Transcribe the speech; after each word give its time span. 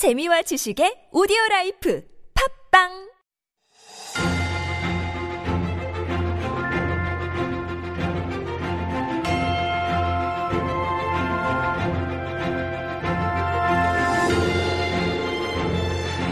재미와 0.00 0.40
지식의 0.48 1.08
오디오 1.12 1.36
라이프 1.50 2.02
팝빵 2.72 3.10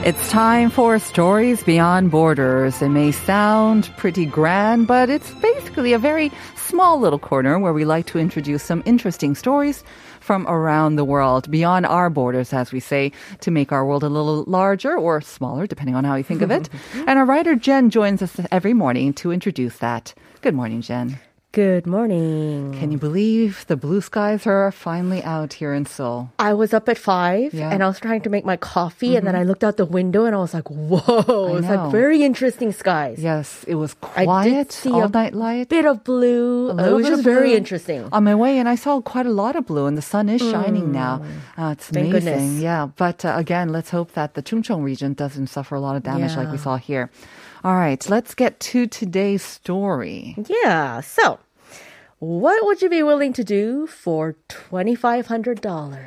It's 0.08 0.30
time 0.30 0.70
for 0.70 0.98
Stories 0.98 1.62
Beyond 1.62 2.10
Borders. 2.10 2.80
It 2.80 2.88
may 2.88 3.12
sound 3.12 3.90
pretty 3.98 4.24
grand, 4.24 4.86
but 4.86 5.10
it's 5.10 5.30
basically 5.42 5.92
a 5.92 5.98
very 5.98 6.32
small 6.56 6.98
little 6.98 7.18
corner 7.18 7.58
where 7.58 7.74
we 7.74 7.84
like 7.84 8.06
to 8.06 8.18
introduce 8.18 8.62
some 8.62 8.82
interesting 8.86 9.34
stories 9.34 9.84
from 10.28 10.46
around 10.46 10.96
the 10.96 11.06
world, 11.06 11.50
beyond 11.50 11.86
our 11.86 12.10
borders, 12.10 12.52
as 12.52 12.70
we 12.70 12.80
say, 12.80 13.10
to 13.40 13.50
make 13.50 13.72
our 13.72 13.86
world 13.86 14.02
a 14.02 14.10
little 14.10 14.44
larger 14.46 14.94
or 14.94 15.22
smaller, 15.22 15.66
depending 15.66 15.94
on 15.94 16.04
how 16.04 16.16
you 16.16 16.22
think 16.22 16.42
of 16.42 16.50
it. 16.50 16.68
and 17.06 17.18
our 17.18 17.24
writer 17.24 17.54
Jen 17.54 17.88
joins 17.88 18.20
us 18.20 18.38
every 18.52 18.74
morning 18.74 19.14
to 19.14 19.32
introduce 19.32 19.78
that. 19.78 20.12
Good 20.42 20.54
morning, 20.54 20.82
Jen. 20.82 21.18
Good 21.52 21.86
morning. 21.86 22.76
Can 22.78 22.92
you 22.92 22.98
believe 22.98 23.64
the 23.68 23.76
blue 23.76 24.02
skies 24.02 24.46
are 24.46 24.70
finally 24.70 25.22
out 25.24 25.54
here 25.54 25.72
in 25.72 25.86
Seoul? 25.86 26.30
I 26.38 26.52
was 26.52 26.74
up 26.74 26.90
at 26.90 26.98
five 26.98 27.54
Yeah. 27.54 27.62
Mm-hmm. 27.64 27.72
and 27.72 27.82
I 27.82 27.86
was 27.88 27.98
trying 27.98 28.20
to 28.20 28.28
make 28.30 28.44
my 28.44 28.58
coffee 28.58 29.16
and 29.16 29.26
then 29.26 29.34
I 29.34 29.44
looked 29.44 29.64
out 29.64 29.78
the 29.78 29.86
window 29.86 30.26
and 30.26 30.34
I 30.36 30.38
was 30.38 30.52
like, 30.52 30.68
whoa, 30.68 31.56
it's 31.56 31.66
like 31.66 31.90
very 31.90 32.22
interesting 32.22 32.70
skies. 32.72 33.18
Yes, 33.18 33.64
it 33.66 33.76
was 33.76 33.94
quiet. 33.94 34.28
I 34.28 34.44
did 34.44 34.52
quiet, 34.52 34.72
see 34.72 34.90
all 34.90 35.04
a 35.04 35.08
night 35.08 35.32
light. 35.34 35.70
Bit 35.70 35.86
of 35.86 36.04
blue. 36.04 36.68
A 36.68 36.74
Uh, 36.74 36.90
it 36.90 36.92
was 36.92 37.06
just 37.08 37.24
very 37.24 37.54
interesting. 37.54 38.06
On 38.12 38.22
my 38.24 38.34
way, 38.34 38.58
and 38.58 38.68
I 38.68 38.74
saw 38.76 39.00
quite 39.00 39.24
a 39.26 39.32
lot 39.32 39.56
of 39.56 39.64
blue, 39.64 39.86
and 39.86 39.96
the 39.96 40.02
sun 40.04 40.28
is 40.28 40.42
shining 40.42 40.92
now. 40.92 41.22
Uh, 41.56 41.72
it's 41.72 41.88
Mm. 41.88 41.94
Thank 41.94 42.08
amazing. 42.10 42.32
goodness. 42.34 42.60
Yeah, 42.62 42.88
but 42.96 43.24
uh, 43.24 43.32
again, 43.36 43.72
let's 43.72 43.88
hope 43.88 44.12
that 44.12 44.34
the 44.34 44.42
Chungcheong 44.42 44.84
region 44.84 45.14
doesn't 45.14 45.46
suffer 45.46 45.74
a 45.76 45.80
lot 45.80 45.96
of 45.96 46.02
damage 46.02 46.36
like 46.36 46.52
we 46.52 46.58
saw 46.58 46.76
here. 46.76 47.08
All 47.64 47.74
right, 47.74 48.08
let's 48.08 48.34
get 48.34 48.60
to 48.60 48.86
today's 48.86 49.42
story. 49.42 50.36
Yeah. 50.48 51.00
So, 51.00 51.38
what 52.20 52.64
would 52.66 52.82
you 52.82 52.88
be 52.88 53.02
willing 53.02 53.32
to 53.34 53.44
do 53.44 53.86
for 53.86 54.36
$2,500? 54.48 55.98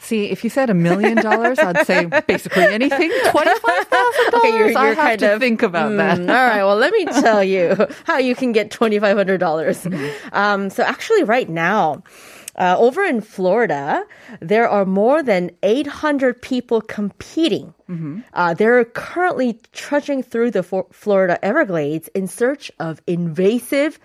See, 0.00 0.26
if 0.26 0.44
you 0.44 0.50
said 0.50 0.70
a 0.70 0.74
million 0.74 1.16
dollars, 1.22 1.58
I'd 1.58 1.84
say 1.86 2.06
basically 2.26 2.62
anything. 2.64 3.10
Twenty-five 3.30 3.86
thousand 3.88 4.34
Okay, 4.34 4.50
dollars. 4.50 4.52
you're- 4.70 4.74
I 4.76 4.86
have 4.88 4.96
kind 4.96 5.20
to 5.20 5.34
of- 5.34 5.40
think 5.40 5.62
about 5.62 5.96
that. 5.96 6.18
Mm, 6.18 6.28
all 6.28 6.34
right. 6.34 6.62
Well, 6.64 6.76
let 6.76 6.92
me 6.92 7.04
tell 7.04 7.42
you 7.42 7.76
how 8.04 8.18
you 8.18 8.34
can 8.36 8.52
get 8.52 8.70
twenty 8.70 8.98
five 9.00 9.16
hundred 9.16 9.38
dollars. 9.38 9.82
Mm-hmm. 9.84 10.28
Um, 10.34 10.70
so 10.70 10.82
actually, 10.84 11.24
right 11.24 11.48
now. 11.48 12.02
Uh, 12.58 12.76
over 12.76 13.04
in 13.04 13.20
Florida, 13.20 14.04
there 14.40 14.68
are 14.68 14.84
more 14.84 15.22
than 15.22 15.50
800 15.62 16.42
people 16.42 16.80
competing. 16.80 17.72
Mm-hmm. 17.88 18.20
Uh, 18.34 18.52
they're 18.54 18.84
currently 18.84 19.60
trudging 19.72 20.22
through 20.24 20.50
the 20.50 20.64
for- 20.64 20.88
Florida 20.92 21.38
Everglades 21.42 22.08
in 22.08 22.26
search 22.26 22.72
of 22.80 23.00
invasive 23.06 24.00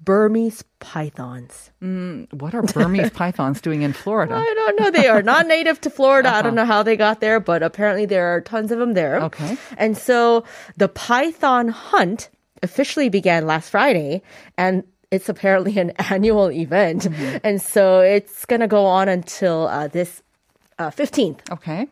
Burmese 0.00 0.62
pythons. 0.78 1.70
What 1.80 2.54
are 2.54 2.62
Burmese 2.62 3.10
pythons 3.14 3.60
doing 3.60 3.82
in 3.82 3.92
Florida? 3.92 4.34
I 4.34 4.54
don't 4.54 4.80
know. 4.80 4.90
They 4.90 5.08
are 5.08 5.22
not 5.22 5.48
native 5.48 5.80
to 5.80 5.90
Florida. 5.90 6.28
I 6.28 6.42
don't 6.42 6.54
know 6.54 6.64
how 6.64 6.84
they 6.84 6.96
got 6.96 7.20
there, 7.20 7.40
but 7.40 7.62
apparently 7.62 8.06
there 8.06 8.28
are 8.28 8.40
tons 8.40 8.70
of 8.70 8.78
them 8.78 8.94
there. 8.94 9.20
Okay. 9.22 9.56
And 9.76 9.96
so 9.96 10.44
the 10.76 10.88
python 10.88 11.68
hunt 11.68 12.28
officially 12.62 13.08
began 13.08 13.46
last 13.46 13.70
Friday 13.70 14.22
and 14.56 14.84
it's 15.10 15.28
apparently 15.28 15.78
an 15.78 15.90
annual 16.10 16.50
event. 16.50 17.02
Mm-hmm. 17.02 17.38
And 17.44 17.60
so 17.60 18.00
it's 18.00 18.44
going 18.44 18.60
to 18.60 18.68
go 18.68 18.84
on 18.84 19.08
until 19.08 19.66
uh, 19.68 19.88
this 19.88 20.22
uh, 20.78 20.90
15th. 20.90 21.50
Okay. 21.50 21.88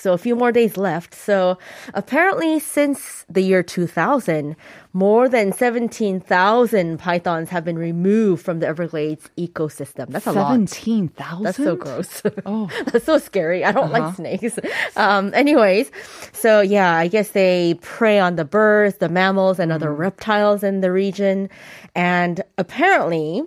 So 0.00 0.12
a 0.14 0.18
few 0.18 0.34
more 0.34 0.50
days 0.50 0.76
left. 0.76 1.14
So 1.14 1.58
apparently 1.94 2.58
since 2.58 3.24
the 3.28 3.42
year 3.42 3.62
2000, 3.62 4.56
more 4.92 5.28
than 5.28 5.52
17,000 5.52 6.98
pythons 6.98 7.50
have 7.50 7.64
been 7.64 7.78
removed 7.78 8.44
from 8.44 8.60
the 8.60 8.66
Everglades 8.66 9.28
ecosystem. 9.36 10.08
That's 10.08 10.26
a 10.26 10.32
lot. 10.32 10.48
Seventeen 10.52 11.08
thousand. 11.08 11.44
That's 11.44 11.56
so 11.58 11.76
gross. 11.76 12.22
Oh. 12.46 12.68
That's 12.86 13.04
so 13.04 13.18
scary. 13.18 13.64
I 13.64 13.72
don't 13.72 13.92
like 13.92 14.14
snakes. 14.14 14.58
Um, 14.96 15.32
anyways, 15.34 15.90
so 16.32 16.60
yeah, 16.62 16.94
I 16.96 17.06
guess 17.06 17.30
they 17.30 17.74
prey 17.82 18.18
on 18.18 18.36
the 18.36 18.44
birds, 18.44 18.96
the 18.96 19.08
mammals, 19.08 19.58
and 19.58 19.70
other 19.70 19.92
reptiles 19.92 20.62
in 20.62 20.80
the 20.80 20.90
region. 20.90 21.48
And 21.94 22.42
apparently, 22.56 23.42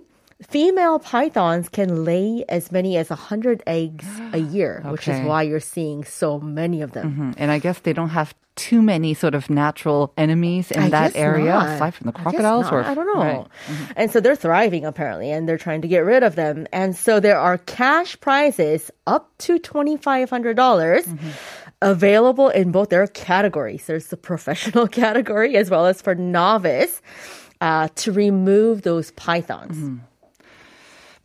female 0.48 0.98
pythons 0.98 1.68
can 1.68 2.04
lay 2.04 2.44
as 2.48 2.70
many 2.72 2.96
as 2.96 3.10
100 3.10 3.62
eggs 3.66 4.06
a 4.32 4.38
year, 4.56 4.82
which 4.86 5.08
is 5.08 5.20
why 5.26 5.42
you're 5.42 5.60
seeing 5.60 6.04
so 6.04 6.38
many 6.40 6.82
of 6.82 6.92
them. 6.92 7.32
Mhm. 7.32 7.34
And 7.38 7.50
I 7.50 7.58
guess 7.58 7.80
they 7.80 7.92
don't 7.92 8.10
have 8.10 8.34
too 8.56 8.80
many 8.80 9.14
sort 9.14 9.34
of 9.34 9.50
natural 9.50 10.12
enemies 10.16 10.70
in 10.70 10.80
I 10.82 10.88
that 10.90 11.16
area, 11.16 11.50
not. 11.50 11.68
aside 11.70 11.92
from 11.94 12.06
the 12.06 12.12
crocodiles. 12.12 12.64
not. 12.66 12.72
Or 12.72 12.84
I 12.84 12.94
don't 12.94 13.06
know. 13.12 13.20
Right. 13.20 13.46
And 13.96 14.10
so 14.12 14.20
they're 14.20 14.36
thriving 14.36 14.84
apparently, 14.84 15.32
and 15.32 15.48
they're 15.48 15.58
trying 15.58 15.82
to 15.82 15.88
get 15.88 16.04
rid 16.06 16.22
of 16.22 16.36
them. 16.36 16.68
And 16.72 16.94
so 16.94 17.18
there 17.18 17.38
are 17.38 17.58
cash 17.58 18.14
prizes 18.20 18.92
up 19.08 19.30
to 19.38 19.58
twenty 19.58 19.96
five 19.96 20.30
hundred 20.30 20.54
dollars. 20.56 21.04
Available 21.82 22.48
in 22.48 22.70
both 22.70 22.88
their 22.88 23.06
categories. 23.08 23.84
There's 23.86 24.06
the 24.06 24.16
professional 24.16 24.86
category 25.02 25.56
as 25.56 25.68
well 25.68 25.84
as 25.86 26.00
for 26.00 26.14
novice 26.14 27.02
uh, 27.60 27.88
to 27.96 28.12
remove 28.12 28.82
those 28.82 29.10
pythons. 29.12 30.00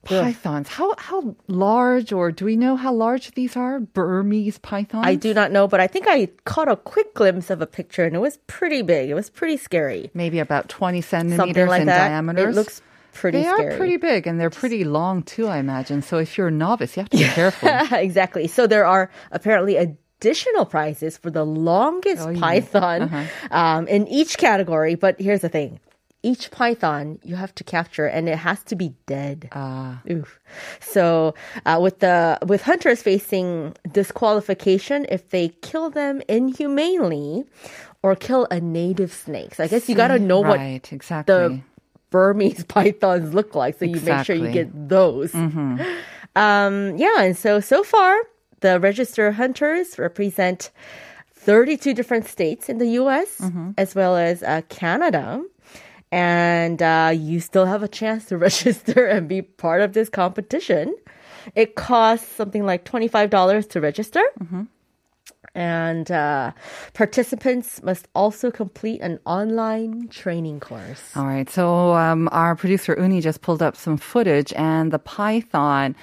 Pythons. 0.06 0.68
How 0.70 0.94
how 0.98 1.36
large, 1.48 2.12
or 2.14 2.32
do 2.32 2.46
we 2.46 2.56
know 2.56 2.76
how 2.76 2.94
large 2.94 3.32
these 3.32 3.56
are? 3.58 3.80
Burmese 3.80 4.58
pythons. 4.58 5.06
I 5.06 5.16
do 5.16 5.34
not 5.34 5.52
know, 5.52 5.68
but 5.68 5.80
I 5.80 5.88
think 5.88 6.06
I 6.08 6.30
caught 6.46 6.68
a 6.70 6.76
quick 6.76 7.14
glimpse 7.14 7.50
of 7.50 7.62
a 7.62 7.68
picture 7.68 8.06
and 8.06 8.16
it 8.16 8.20
was 8.20 8.38
pretty 8.48 8.82
big. 8.82 9.10
It 9.10 9.14
was 9.14 9.30
pretty 9.30 9.58
scary. 9.58 10.10
Maybe 10.14 10.40
about 10.40 10.70
twenty 10.70 11.02
centimeters 11.02 11.68
like 11.70 11.82
in 11.82 11.88
that. 11.88 12.08
diameter. 12.08 12.50
It 12.50 12.56
looks 12.56 12.82
pretty 13.14 13.40
They 13.40 13.44
scary. 13.44 13.74
are 13.74 13.78
pretty 13.78 13.98
big, 13.98 14.26
and 14.26 14.40
they're 14.40 14.50
pretty 14.50 14.84
long 14.86 15.24
too. 15.24 15.48
I 15.48 15.58
imagine. 15.58 16.02
So 16.02 16.18
if 16.18 16.38
you're 16.38 16.48
a 16.48 16.52
novice, 16.52 16.96
you 16.96 17.02
have 17.04 17.10
to 17.10 17.18
be 17.18 17.24
careful. 17.42 17.70
exactly. 17.98 18.48
So 18.48 18.68
there 18.68 18.86
are 18.86 19.12
apparently 19.32 19.76
additional 19.76 20.66
prizes 20.66 21.18
for 21.18 21.30
the 21.30 21.46
longest 21.46 22.26
Oh, 22.26 22.30
yeah. 22.30 22.40
python 22.40 23.02
Uh-huh. 23.04 23.26
um, 23.52 23.88
in 23.88 24.08
each 24.08 24.38
category. 24.38 24.96
But 24.96 25.20
here's 25.20 25.42
the 25.42 25.50
thing. 25.50 25.80
Each 26.22 26.52
python 26.52 27.20
you 27.24 27.36
have 27.36 27.56
to 27.56 27.64
capture, 27.64 28.06
and 28.06 28.28
it 28.28 28.38
has 28.38 28.62
to 28.66 28.76
be 28.76 28.94
dead. 29.06 29.48
Ah. 29.54 30.02
Oof. 30.10 30.40
So 30.82 31.34
uh, 31.66 31.80
with 31.82 32.00
the 32.00 32.38
with 32.46 32.62
hunters 32.64 33.02
facing 33.02 33.76
disqualification 33.92 35.06
if 35.10 35.30
they 35.30 35.50
kill 35.62 35.90
them 35.90 36.22
inhumanely 36.28 37.46
or 38.04 38.16
kill 38.16 38.48
a 38.52 38.60
native 38.60 39.14
snake. 39.14 39.56
So 39.56 39.64
I 39.64 39.68
guess 39.68 39.88
you 39.88 39.96
got 39.96 40.10
to 40.10 40.20
know 40.20 40.42
what 40.42 40.60
exactly. 40.60 41.34
the. 41.34 41.62
Burmese 42.12 42.64
pythons 42.68 43.36
look 43.36 43.54
like, 43.54 43.78
so 43.78 43.86
you 43.86 44.02
make 44.02 44.26
sure 44.26 44.36
you 44.36 44.46
Exactly. 44.46 44.64
Mm-hmm. 44.66 44.72
get 44.74 44.90
those. 44.90 45.36
Um, 46.36 46.98
yeah, 46.98 47.22
and 47.22 47.38
so 47.38 47.60
so 47.60 47.84
far, 47.84 48.18
the 48.62 48.80
registered 48.80 49.36
hunters 49.36 50.00
represent 50.00 50.72
32 51.34 51.94
different 51.94 52.26
states 52.28 52.68
in 52.68 52.80
the 52.80 52.88
U.S. 53.02 53.38
Mm-hmm. 53.40 53.72
as 53.78 53.94
well 53.94 54.18
as 54.18 54.42
uh, 54.44 54.62
Canada. 54.70 55.44
And 56.12 56.82
uh, 56.82 57.14
you 57.16 57.40
still 57.40 57.66
have 57.66 57.84
a 57.84 57.88
chance 57.88 58.26
to 58.26 58.38
register 58.50 59.06
and 59.06 59.28
be 59.28 59.42
part 59.42 59.82
of 59.82 59.94
this 59.94 60.10
competition. 60.10 60.96
It 61.56 61.76
costs 61.76 62.28
something 62.28 62.66
like 62.66 62.86
$25 62.86 63.70
to 63.70 63.82
register. 63.82 64.24
Mm-hmm. 64.40 64.64
And 65.56 66.12
uh, 66.12 66.52
participants 66.94 67.82
must 67.82 68.08
also 68.14 68.52
complete 68.52 69.02
an 69.02 69.20
online 69.26 70.08
training 70.10 70.60
course. 70.60 71.16
All 71.16 71.26
right. 71.26 71.50
So 71.50 71.94
um, 71.94 72.30
our 72.32 72.56
producer 72.56 72.96
Uni 73.00 73.20
just 73.20 73.42
pulled 73.42 73.62
up 73.62 73.76
some 73.76 73.98
footage, 73.98 74.54
and 74.54 74.92
the 74.92 75.00
python. 75.00 75.96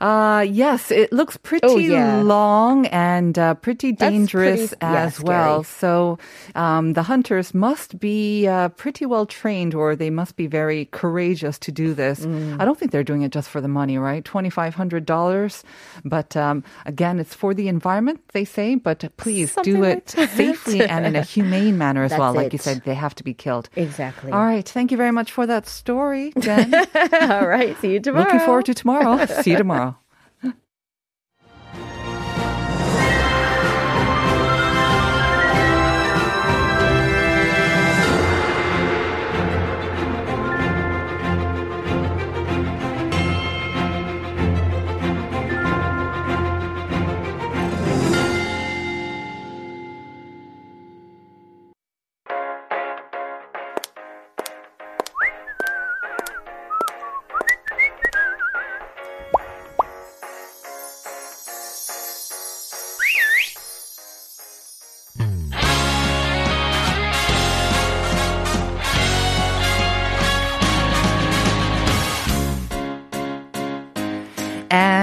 Uh, 0.00 0.40
yes, 0.48 0.90
it 0.90 1.12
looks 1.12 1.36
pretty 1.36 1.66
Oh, 1.66 1.76
yeah. 1.76 2.22
long 2.22 2.86
and 2.86 3.38
uh, 3.38 3.54
pretty 3.54 3.92
dangerous 3.92 4.68
pretty- 4.70 4.76
yeah, 4.80 5.02
as 5.04 5.20
well. 5.20 5.62
So 5.62 6.18
um, 6.54 6.94
the 6.94 7.02
hunters 7.02 7.52
must 7.52 7.98
be 8.00 8.46
uh, 8.48 8.70
pretty 8.70 9.04
well 9.04 9.26
trained, 9.26 9.74
or 9.74 9.94
they 9.94 10.08
must 10.10 10.36
be 10.36 10.46
very 10.46 10.86
courageous 10.86 11.58
to 11.60 11.70
do 11.72 11.92
this. 11.92 12.20
Mm. 12.24 12.60
I 12.60 12.64
don't 12.64 12.78
think 12.78 12.92
they're 12.92 13.04
doing 13.04 13.22
it 13.22 13.30
just 13.30 13.50
for 13.50 13.60
the 13.60 13.68
money, 13.68 13.98
right? 13.98 14.24
Twenty 14.24 14.48
five 14.50 14.74
hundred 14.74 15.04
dollars, 15.04 15.64
but 16.04 16.34
um, 16.36 16.64
again, 16.86 17.18
it's 17.18 17.34
for 17.34 17.52
the 17.52 17.68
environment, 17.68 18.20
they 18.32 18.44
say. 18.46 18.76
But 18.76 19.04
please 19.18 19.54
do 19.62 19.84
it 19.84 20.14
like 20.16 20.30
safely 20.30 20.80
and 20.82 21.04
in 21.04 21.14
a 21.16 21.22
humane 21.22 21.76
manner 21.76 22.04
as 22.04 22.12
well. 22.12 22.32
That's 22.32 22.44
Like 22.44 22.52
you 22.54 22.58
said, 22.58 22.82
they 22.84 22.94
have 22.94 23.14
to 23.16 23.24
be 23.24 23.34
killed. 23.34 23.68
Exactly. 23.76 24.32
All 24.32 24.44
right. 24.44 24.66
Thank 24.66 24.90
you 24.92 24.96
very 24.96 25.12
much 25.12 25.30
for 25.32 25.46
that 25.46 25.66
story, 25.68 26.32
Jen. 26.40 26.72
All 27.20 27.46
right. 27.46 27.76
See 27.80 27.92
you 27.92 28.00
tomorrow. 28.00 28.24
Looking 28.24 28.40
forward 28.40 28.64
to 28.66 28.74
tomorrow. 28.74 29.26
See 29.26 29.50
you 29.50 29.56
tomorrow. 29.58 29.88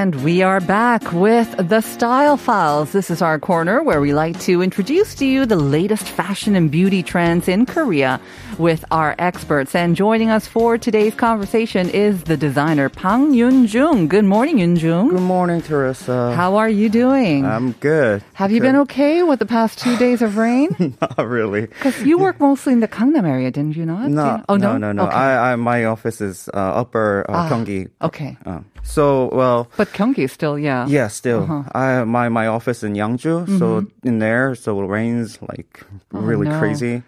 And 0.07 0.23
we 0.23 0.41
are 0.41 0.61
back 0.61 1.11
with 1.11 1.53
the 1.67 1.81
Style 1.81 2.37
Files. 2.37 2.93
This 2.93 3.09
is 3.11 3.21
our 3.21 3.37
corner 3.37 3.83
where 3.83 3.99
we 3.99 4.13
like 4.13 4.39
to 4.47 4.61
introduce 4.61 5.13
to 5.15 5.25
you 5.25 5.45
the 5.45 5.57
latest 5.57 6.05
fashion 6.07 6.55
and 6.55 6.71
beauty 6.71 7.03
trends 7.03 7.49
in 7.49 7.65
Korea 7.65 8.21
with 8.57 8.85
our 8.89 9.15
experts. 9.19 9.75
And 9.75 9.97
joining 9.97 10.29
us 10.29 10.47
for 10.47 10.77
today's 10.77 11.13
conversation 11.13 11.89
is 11.89 12.23
the 12.23 12.37
designer 12.37 12.87
Pang 12.87 13.33
Yun-jung. 13.33 14.07
Good 14.07 14.23
morning, 14.23 14.59
Yun-jung. 14.59 15.09
Good 15.09 15.19
morning, 15.19 15.61
Teresa. 15.61 16.33
How 16.33 16.55
are 16.55 16.69
you 16.69 16.87
doing? 16.87 17.45
I'm 17.45 17.73
good. 17.73 18.23
Have 18.35 18.53
you 18.53 18.61
good. 18.61 18.67
been 18.67 18.75
okay 18.87 19.23
with 19.23 19.39
the 19.39 19.45
past 19.45 19.77
two 19.77 19.97
days 19.97 20.21
of 20.21 20.37
rain? 20.37 20.69
Not 21.01 21.17
really. 21.27 21.65
Because 21.67 22.01
you 22.03 22.17
work 22.17 22.39
mostly 22.39 22.71
in 22.71 22.79
the 22.79 22.87
Gangnam 22.87 23.27
area, 23.27 23.51
didn't 23.51 23.75
you 23.75 23.85
not? 23.85 24.09
No, 24.09 24.37
you- 24.37 24.43
oh, 24.47 24.55
no? 24.55 24.77
no, 24.77 24.77
no, 24.77 24.91
no. 24.93 25.07
Okay. 25.07 25.17
I, 25.17 25.51
I, 25.51 25.55
my 25.57 25.83
office 25.83 26.21
is 26.21 26.47
uh, 26.53 26.57
upper 26.79 27.25
uh, 27.27 27.33
Ah, 27.33 27.49
Gyeonggi. 27.49 27.89
okay. 28.03 28.37
Uh, 28.45 28.61
so, 28.87 29.29
well, 29.35 29.67
But 29.75 29.91
Gyeonggi 29.93 30.23
is 30.25 30.31
still, 30.31 30.57
yeah. 30.57 30.87
yeah, 30.87 31.09
still, 31.11 31.43
Uh-huh. 31.43 31.63
I 31.75 32.03
my 32.07 32.29
my 32.29 32.47
office 32.47 32.83
in 32.87 32.93
Yangju. 32.95 33.59
So 33.59 33.85
in 34.03 34.19
there, 34.19 34.55
so 34.55 34.79
it 34.81 34.87
rains 34.87 35.37
like 35.43 35.83
really 36.11 36.47
Mm-hmm. 36.47 36.55
Oh, 36.55 36.55
no. 36.55 36.59
crazy. 36.59 37.03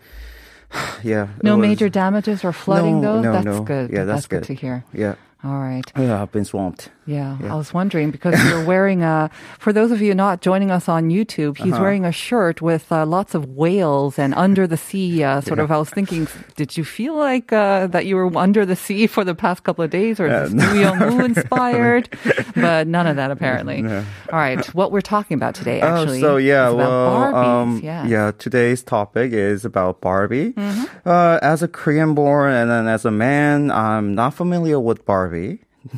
yeah. 1.03 1.27
No 1.41 1.55
was- 1.57 1.67
major 1.67 1.89
damages 1.89 2.43
or 2.43 2.51
flooding, 2.53 3.01
No, 3.01 3.15
though? 3.15 3.21
no, 3.21 3.31
that's 3.33 3.45
no. 3.45 3.63
good. 3.63 3.89
Yeah, 3.89 4.03
that's 4.05 4.27
good 4.27 4.43
good. 4.45 4.47
to 4.47 4.53
hear. 4.53 4.83
Yeah. 4.93 5.15
All 5.41 5.57
right. 5.57 5.89
Yeah, 5.97 6.21
I've 6.21 6.33
been 6.33 6.43
swamped. 6.43 6.89
Yeah, 7.05 7.37
Yeah. 7.41 7.53
I 7.53 7.55
was 7.55 7.73
wondering 7.73 8.11
because 8.11 8.35
you're 8.49 8.65
wearing 8.65 9.01
a. 9.03 9.31
For 9.57 9.71
those 9.73 9.89
of 9.89 9.99
you 10.01 10.13
not 10.13 10.41
joining 10.41 10.69
us 10.69 10.87
on 10.89 11.09
YouTube, 11.09 11.57
he's 11.57 11.73
Uh-huh. 11.73 11.81
wearing 11.81 12.03
a 12.05 12.11
shirt 12.11 12.61
with 12.61 12.91
uh, 12.91 13.03
lots 13.05 13.33
of 13.33 13.45
whales 13.55 14.19
and 14.19 14.35
under 14.35 14.67
the 14.67 14.75
sea. 14.77 15.23
Uh, 15.23 15.39
sort 15.49 15.59
of. 15.59 15.71
I 15.71 15.77
was 15.77 15.89
thinking, 15.89 16.27
did 16.57 16.75
you 16.77 16.83
feel 16.83 17.15
like 17.15 17.51
uh, 17.53 17.87
that 17.87 18.05
you 18.05 18.15
were 18.17 18.29
under 18.37 18.63
the 18.65 18.75
sea 18.75 19.07
for 19.07 19.23
the 19.23 19.33
past 19.33 19.63
couple 19.63 19.83
of 19.83 19.89
days, 19.89 20.19
or 20.19 20.27
is 20.27 20.51
this 20.51 20.73
New 20.73 20.79
Young 20.79 20.99
Woo 21.17 21.23
inspired? 21.25 22.09
but 22.55 22.85
none 22.87 23.07
of 23.07 23.15
that 23.15 23.31
apparently. 23.31 23.81
No. 23.81 24.03
All 24.31 24.37
right, 24.39 24.63
what 24.75 24.91
we're 24.91 25.01
talking 25.01 25.35
about 25.35 25.55
today 25.55 25.79
actually. 25.81 26.19
Oh, 26.19 26.21
so 26.21 26.37
yeah, 26.37 26.69
well, 26.69 27.09
Barbies. 27.31 27.33
um, 27.63 27.79
yeah. 27.81 28.05
yeah. 28.05 28.31
Today's 28.37 28.83
topic 28.83 29.31
is 29.31 29.63
about 29.65 30.01
Barbie. 30.01 30.51
Mm-hmm. 30.51 31.07
Uh, 31.09 31.39
as 31.41 31.63
a 31.63 31.67
Korean 31.69 32.13
born 32.13 32.51
and 32.53 32.69
then 32.69 32.87
as 32.87 33.05
a 33.05 33.09
man, 33.11 33.71
I'm 33.71 34.13
not 34.13 34.33
familiar 34.35 34.79
with 34.79 35.05
Barbie. 35.05 35.28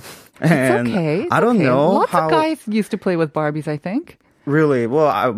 It's 0.41 0.51
and 0.51 0.87
okay. 0.87 1.21
it's 1.23 1.31
I 1.31 1.39
don't 1.39 1.57
okay. 1.57 1.65
know 1.65 1.91
Lots 1.91 2.11
how 2.11 2.25
of 2.25 2.31
guys 2.31 2.59
used 2.67 2.91
to 2.91 2.97
play 2.97 3.15
with 3.15 3.31
Barbies. 3.33 3.67
I 3.67 3.77
think. 3.77 4.17
really. 4.45 4.87
Well, 4.87 5.05
I, 5.07 5.33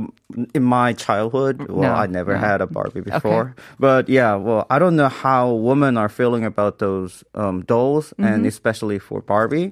in 0.56 0.64
my 0.64 0.94
childhood, 0.94 1.68
well, 1.68 1.82
No, 1.82 1.94
I 1.94 2.08
never 2.08 2.34
no. 2.34 2.40
had 2.40 2.62
a 2.62 2.68
Barbie 2.68 3.02
before. 3.02 3.54
But 3.80 4.08
yeah, 4.08 4.36
well, 4.36 4.66
I 4.70 4.80
don't 4.80 4.96
know 4.96 5.10
how 5.10 5.52
women 5.52 5.98
are 5.98 6.08
feeling 6.08 6.46
about 6.46 6.80
those 6.80 7.24
um, 7.36 7.64
dolls, 7.68 8.14
Mm-hmm. 8.16 8.24
and 8.34 8.46
especially 8.48 9.00
for 9.00 9.22
Barbie, 9.22 9.70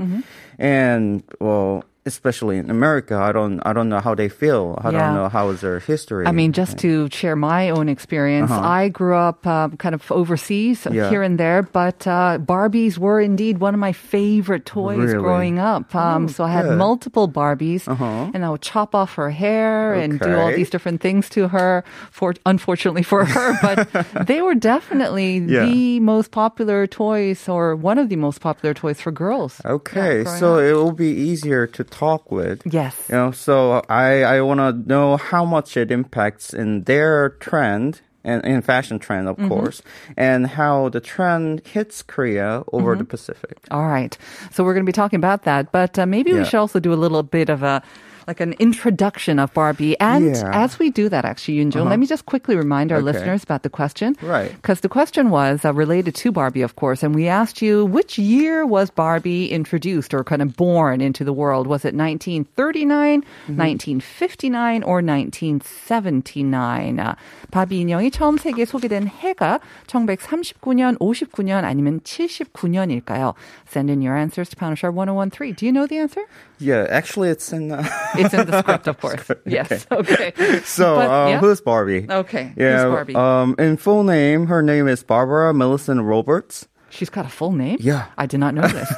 and 0.60 1.24
well. 1.40 1.84
Especially 2.03 2.57
in 2.57 2.71
America, 2.71 3.15
I 3.15 3.31
don't, 3.31 3.59
I 3.63 3.74
don't 3.74 3.88
know 3.88 4.00
how 4.00 4.15
they 4.15 4.27
feel. 4.27 4.74
I 4.81 4.89
Yeah. 4.89 5.06
don't 5.06 5.13
know 5.13 5.30
how 5.30 5.50
is 5.50 5.62
their 5.62 5.77
history. 5.80 6.25
I 6.25 6.31
mean, 6.31 6.51
just 6.51 6.80
to 6.80 7.07
share 7.12 7.36
my 7.36 7.69
own 7.69 7.89
experience, 7.89 8.50
I 8.50 8.89
grew 8.89 9.13
up 9.15 9.45
um, 9.45 9.77
kind 9.77 9.94
of 9.94 10.12
overseas, 10.12 10.88
Uh-huh. 10.88 10.95
Yeah. 10.95 11.09
here 11.12 11.21
and 11.21 11.38
there, 11.39 11.62
but 11.62 12.07
uh, 12.07 12.39
Barbies 12.42 12.98
were 12.98 13.21
indeed 13.21 13.59
one 13.59 13.75
of 13.75 13.80
my 13.80 13.94
favorite 13.94 14.65
toys 14.65 14.98
Really? 14.98 15.19
growing 15.21 15.59
up. 15.59 15.94
Um, 15.94 16.27
so 16.27 16.44
I 16.44 16.50
had 16.50 16.65
good. 16.65 16.77
multiple 16.80 17.27
Barbies, 17.30 17.88
Uh-huh. 17.88 18.31
and 18.33 18.44
I 18.44 18.50
would 18.50 18.62
chop 18.65 18.95
off 18.95 19.13
her 19.21 19.30
hair 19.30 19.94
and 19.94 20.19
do 20.19 20.33
all 20.39 20.50
these 20.51 20.71
different 20.71 21.01
things 21.01 21.30
to 21.38 21.50
her. 21.50 21.83
For 22.09 22.33
unfortunately 22.48 23.03
for 23.03 23.25
her, 23.25 23.53
but 23.62 23.77
they 24.25 24.42
were 24.42 24.56
definitely 24.56 25.38
Yeah. 25.38 25.65
the 25.69 26.00
most 26.00 26.31
popular 26.31 26.88
toys, 26.88 27.48
or 27.48 27.75
one 27.75 28.00
of 28.01 28.09
the 28.09 28.15
most 28.18 28.42
popular 28.42 28.74
toys 28.74 29.00
for 29.00 29.12
girls. 29.12 29.62
Okay, 29.65 30.25
so 30.25 30.56
up. 30.57 30.62
it 30.65 30.74
will 30.74 30.94
be 30.98 31.13
easier 31.13 31.68
to 31.68 31.83
talk 31.92 32.32
with. 32.32 32.62
Yes. 32.66 32.96
You 33.10 33.16
know, 33.16 33.32
so 33.32 33.82
I 33.90 34.24
I 34.24 34.42
want 34.42 34.60
to 34.60 34.72
know 34.90 35.18
how 35.18 35.44
much 35.46 35.78
it 35.78 35.92
impacts 35.92 36.54
in 36.54 36.84
their 36.86 37.30
trend 37.40 38.02
and 38.24 38.46
in 38.46 38.62
fashion 38.62 39.00
trend, 39.00 39.28
of 39.28 39.36
Mm-hmm. 39.38 39.50
course, 39.50 39.82
and 40.16 40.46
how 40.48 40.90
the 40.90 41.02
trend 41.02 41.62
hits 41.66 42.04
Korea 42.04 42.64
over 42.72 42.92
Mm-hmm. 42.92 43.00
the 43.00 43.06
Pacific. 43.06 43.58
All 43.72 43.88
right. 43.88 44.18
So 44.52 44.64
we're 44.64 44.74
going 44.76 44.86
to 44.86 44.90
be 44.90 45.02
talking 45.02 45.18
about 45.18 45.42
that, 45.44 45.72
but 45.72 45.98
uh, 45.98 46.06
maybe 46.06 46.32
we 46.34 46.46
should 46.46 46.60
also 46.62 46.80
do 46.80 46.94
a 46.94 47.00
little 47.02 47.24
bit 47.24 47.50
of 47.50 47.64
a 47.64 47.82
like 48.28 48.40
an 48.40 48.54
introduction 48.60 49.40
of 49.40 49.54
Barbie. 49.54 50.00
And 50.00 50.36
yeah. 50.36 50.64
as 50.64 50.80
we 50.80 50.90
do 50.90 51.10
that, 51.10 51.26
actually, 51.26 51.58
Yunjung, 51.58 51.82
uh-huh. 51.82 51.90
let 51.90 52.00
me 52.00 52.06
just 52.08 52.26
quickly 52.26 52.56
remind 52.56 52.92
our 52.92 53.00
okay. 53.00 53.06
listeners 53.06 53.44
about 53.44 53.64
the 53.64 53.70
question. 53.70 54.16
Right. 54.22 54.52
Because 54.52 54.82
the 54.82 54.90
question 54.90 55.30
was 55.30 55.66
uh, 55.66 55.74
related 55.74 56.16
to 56.16 56.32
Barbie, 56.32 56.62
of 56.62 56.76
course, 56.76 57.04
and 57.04 57.16
we 57.16 57.28
asked 57.28 57.62
you 57.62 57.86
which 57.86 58.18
year 58.18 58.66
was 58.66 58.90
Barbie 58.90 59.52
introduced 59.52 60.14
or 60.14 60.24
kind 60.24 60.42
of 60.42 60.56
born 60.56 61.02
into 61.02 61.24
the 61.24 61.34
world? 61.34 61.68
Was 61.68 61.86
it 61.86 61.94
1939, 61.96 63.22
mm-hmm. 63.22 63.58
1959, 63.58 64.84
or 64.84 65.02
1979? 65.02 67.00
아, 67.00 67.16
바비 67.52 67.80
인형이 67.82 68.12
처음 68.12 68.38
세계에 68.38 68.66
소개된 68.66 69.08
해가 69.08 69.60
1939년, 69.88 70.98
59년 70.98 71.64
아니면 71.64 72.00
79년일까요? 72.02 73.34
Send 73.66 73.90
in 73.90 74.02
your 74.02 74.16
answers 74.16 74.50
to 74.50 74.56
Pound 74.56 74.78
Sharp 74.78 74.96
1013. 74.96 75.54
Do 75.54 75.66
you 75.66 75.72
know 75.72 75.88
the 75.88 75.98
answer? 75.98 76.22
Yeah, 76.60 76.86
actually, 76.90 77.30
it's 77.30 77.52
in. 77.52 77.72
Uh... 77.72 77.84
It's 78.16 78.34
in 78.34 78.46
the 78.48 78.60
script, 78.60 78.88
of 78.88 79.00
course. 79.02 79.30
Yes. 79.46 79.86
Okay. 79.92 80.34
so, 80.63 80.96
But, 80.96 81.10
um, 81.10 81.30
yeah. 81.30 81.40
who's 81.40 81.62
Barbie? 81.62 82.06
Okay. 82.10 82.54
Yeah, 82.56 82.84
Who's 82.84 82.92
Barbie? 82.94 83.16
um, 83.16 83.56
in 83.60 83.78
full 83.78 84.04
name, 84.04 84.48
her 84.48 84.62
name 84.62 84.88
is 84.88 85.04
Barbara 85.04 85.54
Millicent 85.54 86.02
Roberts. 86.02 86.68
She's 86.90 87.10
got 87.10 87.25
a 87.25 87.30
full 87.30 87.54
name? 87.54 87.78
Yeah. 87.80 88.08
I 88.18 88.25
did 88.25 88.40
not 88.42 88.54
know 88.54 88.68
this. 88.68 88.90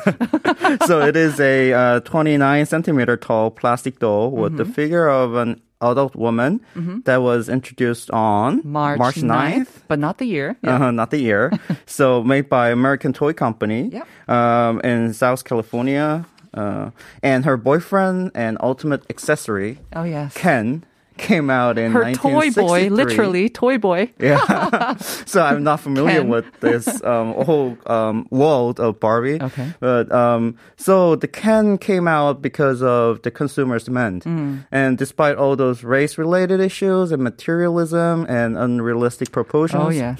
so 0.87 1.01
it 1.01 1.15
is 1.15 1.39
a 1.39 1.73
uh, 1.73 1.99
29 1.99 2.65
centimeter 2.65 3.17
tall 3.17 3.51
plastic 3.51 3.99
doll 3.99 4.31
with 4.31 4.53
Mm-hmm. 4.53 4.57
the 4.57 4.65
figure 4.65 5.07
of 5.07 5.35
an 5.35 5.61
adult 5.79 6.15
woman 6.15 6.61
that 7.05 7.17
was 7.21 7.49
introduced 7.49 8.09
on 8.09 8.61
March, 8.63 8.97
March 8.97 9.15
9th. 9.15 9.53
9th, 9.67 9.67
but 9.89 9.99
not 9.99 10.17
the 10.17 10.25
year. 10.25 10.55
Yeah. 10.63 10.75
Uh-huh, 10.75 10.91
not 10.91 11.11
the 11.11 11.19
year. 11.19 11.51
so 11.85 12.23
made 12.23 12.47
by 12.49 12.69
American 12.71 13.11
Toy 13.13 13.33
Company 13.33 13.89
Yep. 13.91 14.07
um, 14.29 14.79
in 14.81 15.13
South 15.13 15.43
California. 15.43 16.25
Uh, 16.53 16.91
and 17.21 17.45
her 17.45 17.57
boyfriend 17.57 18.31
and 18.35 18.57
ultimate 18.61 19.03
accessory, 19.09 19.79
Oh, 19.95 20.03
yes. 20.03 20.33
Ken, 20.35 20.83
came 21.17 21.49
out 21.49 21.77
in 21.77 21.91
Her 21.91 22.11
toy 22.13 22.49
boy, 22.51 22.89
literally, 22.89 23.47
toy 23.49 23.77
boy. 23.77 24.11
Yeah. 24.19 24.95
so 25.25 25.43
I'm 25.43 25.63
not 25.63 25.79
familiar 25.79 26.21
Ken. 26.21 26.27
with 26.29 26.45
this 26.59 27.03
um, 27.03 27.33
whole 27.33 27.77
um, 27.85 28.27
world 28.31 28.79
of 28.79 28.99
Barbie. 28.99 29.39
Okay. 29.41 29.73
But 29.79 30.11
um, 30.11 30.57
so 30.75 31.15
the 31.15 31.27
Ken 31.27 31.77
came 31.77 32.07
out 32.07 32.41
because 32.41 32.81
of 32.81 33.21
the 33.21 33.31
consumer's 33.31 33.83
demand. 33.83 34.23
Mm. 34.23 34.65
And 34.71 34.97
despite 34.97 35.37
all 35.37 35.55
those 35.55 35.83
race 35.83 36.17
related 36.17 36.59
issues 36.59 37.11
and 37.11 37.23
materialism 37.23 38.25
and 38.27 38.57
unrealistic 38.57 39.31
proportions, 39.31 39.83
Oh, 39.83 39.89
yeah. 39.89 40.15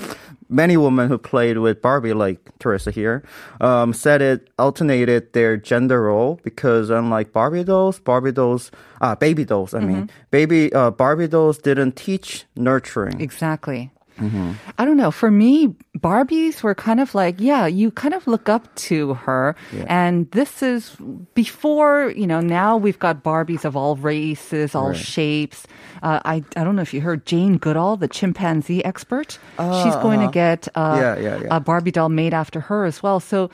Many 0.50 0.76
women 0.78 1.08
who 1.10 1.18
played 1.18 1.58
with 1.60 1.82
Barbie, 1.82 2.14
like 2.14 2.40
Teresa 2.60 2.92
here, 2.92 3.24
um, 3.62 3.94
said 3.94 4.22
it 4.22 4.50
alternated 4.60 5.34
their 5.34 5.56
gender 5.58 6.02
role 6.04 6.40
because 6.44 6.90
unlike 6.90 7.32
Barbie 7.32 7.64
dolls, 7.64 8.00
Barbie 8.00 8.32
dolls, 8.34 8.72
ah, 9.02 9.16
baby 9.16 9.46
dolls, 9.46 9.74
I 9.74 9.80
mean, 9.80 9.94
Mm-hmm. 9.94 10.06
baby 10.32 10.74
uh, 10.74 10.92
Barbie 10.92 11.28
dolls 11.28 11.58
didn't 11.58 11.96
teach 11.96 12.46
nurturing. 12.56 13.22
Exactly. 13.22 13.92
Mm-hmm. 14.20 14.52
I 14.78 14.86
don't 14.86 14.98
know. 14.98 15.12
For 15.12 15.32
me, 15.32 15.76
Barbies 15.98 16.62
were 16.64 16.76
kind 16.76 17.00
of 17.00 17.16
like, 17.16 17.36
yeah, 17.40 17.66
you 17.66 17.92
kind 17.92 18.14
of 18.14 18.28
look 18.28 18.48
up 18.50 18.74
to 18.90 19.14
her. 19.16 19.56
And 19.88 20.30
this 20.32 20.62
is 20.62 20.96
before, 21.34 22.12
you 22.16 22.28
know, 22.28 22.40
now 22.40 22.78
we've 22.78 23.00
got 23.00 23.24
Barbies 23.24 23.66
of 23.66 23.76
all 23.76 23.96
races, 23.96 24.76
all 24.76 24.90
Right. 24.90 24.98
shapes. 24.98 25.66
Uh, 26.02 26.20
I, 26.26 26.44
I 26.58 26.64
don't 26.66 26.76
know 26.76 26.82
if 26.82 26.94
you 26.94 27.00
heard 27.02 27.26
Jane 27.26 27.58
Goodall, 27.58 27.96
the 27.98 28.08
chimpanzee 28.10 28.84
expert. 28.84 29.40
She's 29.58 29.96
going 29.98 30.20
to 30.20 30.28
get 30.32 30.68
uh, 30.70 30.72
Ah, 30.76 31.00
Yeah, 31.00 31.18
yeah, 31.18 31.42
yeah. 31.44 31.48
a 31.56 31.60
Barbie 31.60 31.92
doll 31.92 32.10
made 32.10 32.34
after 32.34 32.60
her 32.60 32.84
as 32.86 33.02
well. 33.02 33.20
So 33.22 33.50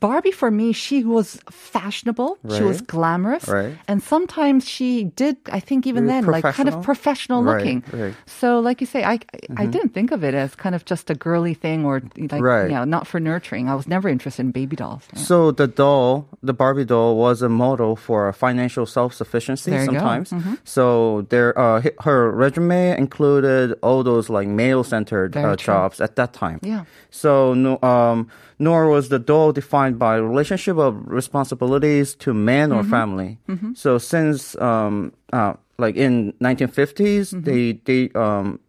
Barbie, 0.00 0.30
for 0.30 0.50
me, 0.50 0.72
she 0.72 1.04
was 1.04 1.38
fashionable. 1.50 2.38
She 2.56 2.62
was 2.62 2.80
glamorous. 2.80 3.46
Right. 3.46 3.76
And 3.88 4.02
sometimes 4.02 4.66
she 4.68 5.04
did, 5.04 5.36
I 5.52 5.60
think 5.60 5.86
even 5.86 6.06
then, 6.06 6.24
like 6.24 6.44
kind 6.44 6.68
of 6.68 6.82
professional 6.82 7.42
Right, 7.42 7.58
looking. 7.58 7.84
right. 7.92 8.14
So, 8.26 8.60
like 8.60 8.80
you 8.80 8.86
say, 8.86 9.04
I 9.04 9.18
I 9.56 9.66
didn't 9.66 9.91
think 9.94 10.10
of 10.10 10.24
it 10.24 10.34
as 10.34 10.54
kind 10.56 10.74
of 10.74 10.84
just 10.84 11.10
a 11.10 11.14
girly 11.14 11.54
thing 11.54 11.84
or 11.84 12.02
like 12.32 12.42
Right. 12.42 12.68
you 12.70 12.74
know 12.76 12.84
not 12.84 13.06
for 13.06 13.20
nurturing. 13.20 13.68
I 13.68 13.74
was 13.74 13.86
never 13.86 14.08
interested 14.08 14.42
in 14.46 14.50
baby 14.52 14.76
dolls. 14.76 15.04
Yeah. 15.12 15.20
So 15.28 15.36
the 15.52 15.66
doll, 15.68 16.26
the 16.42 16.52
Barbie 16.52 16.84
doll, 16.84 17.16
was 17.16 17.42
a 17.42 17.48
model 17.48 17.96
for 17.96 18.32
financial 18.32 18.86
self-sufficiency. 18.86 19.70
There 19.70 19.80
you 19.84 19.86
go. 19.92 19.92
sometimes, 19.98 20.30
Mm-hmm. 20.32 20.54
so 20.64 21.22
there, 21.32 21.52
uh, 21.58 21.82
her 22.06 22.30
resume 22.30 22.96
included 22.96 23.74
all 23.82 24.02
those 24.02 24.28
like 24.32 24.48
male-centered 24.48 25.36
uh, 25.36 25.56
jobs 25.56 26.00
at 26.00 26.16
that 26.16 26.32
time. 26.32 26.58
Yeah. 26.62 26.84
So 27.10 27.54
no, 27.54 27.78
um, 27.82 28.28
nor 28.58 28.88
was 28.88 29.08
the 29.08 29.18
doll 29.18 29.52
defined 29.52 29.98
by 29.98 30.16
relationship 30.16 30.76
of 30.78 30.96
responsibilities 31.06 32.14
to 32.24 32.32
man 32.34 32.70
Mm-hmm. 32.70 32.78
or 32.80 32.84
family. 32.98 33.38
So 33.74 33.98
since 33.98 34.56
um, 34.60 35.12
uh, 35.32 35.54
like 35.78 35.96
in 35.96 36.32
1950s, 36.40 37.32
Mm-hmm. 37.34 37.42
they 37.48 37.62
they 37.88 38.00
um, 38.14 38.60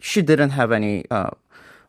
she 0.00 0.22
didn't 0.22 0.50
have 0.50 0.72
any 0.72 1.04
uh, 1.10 1.30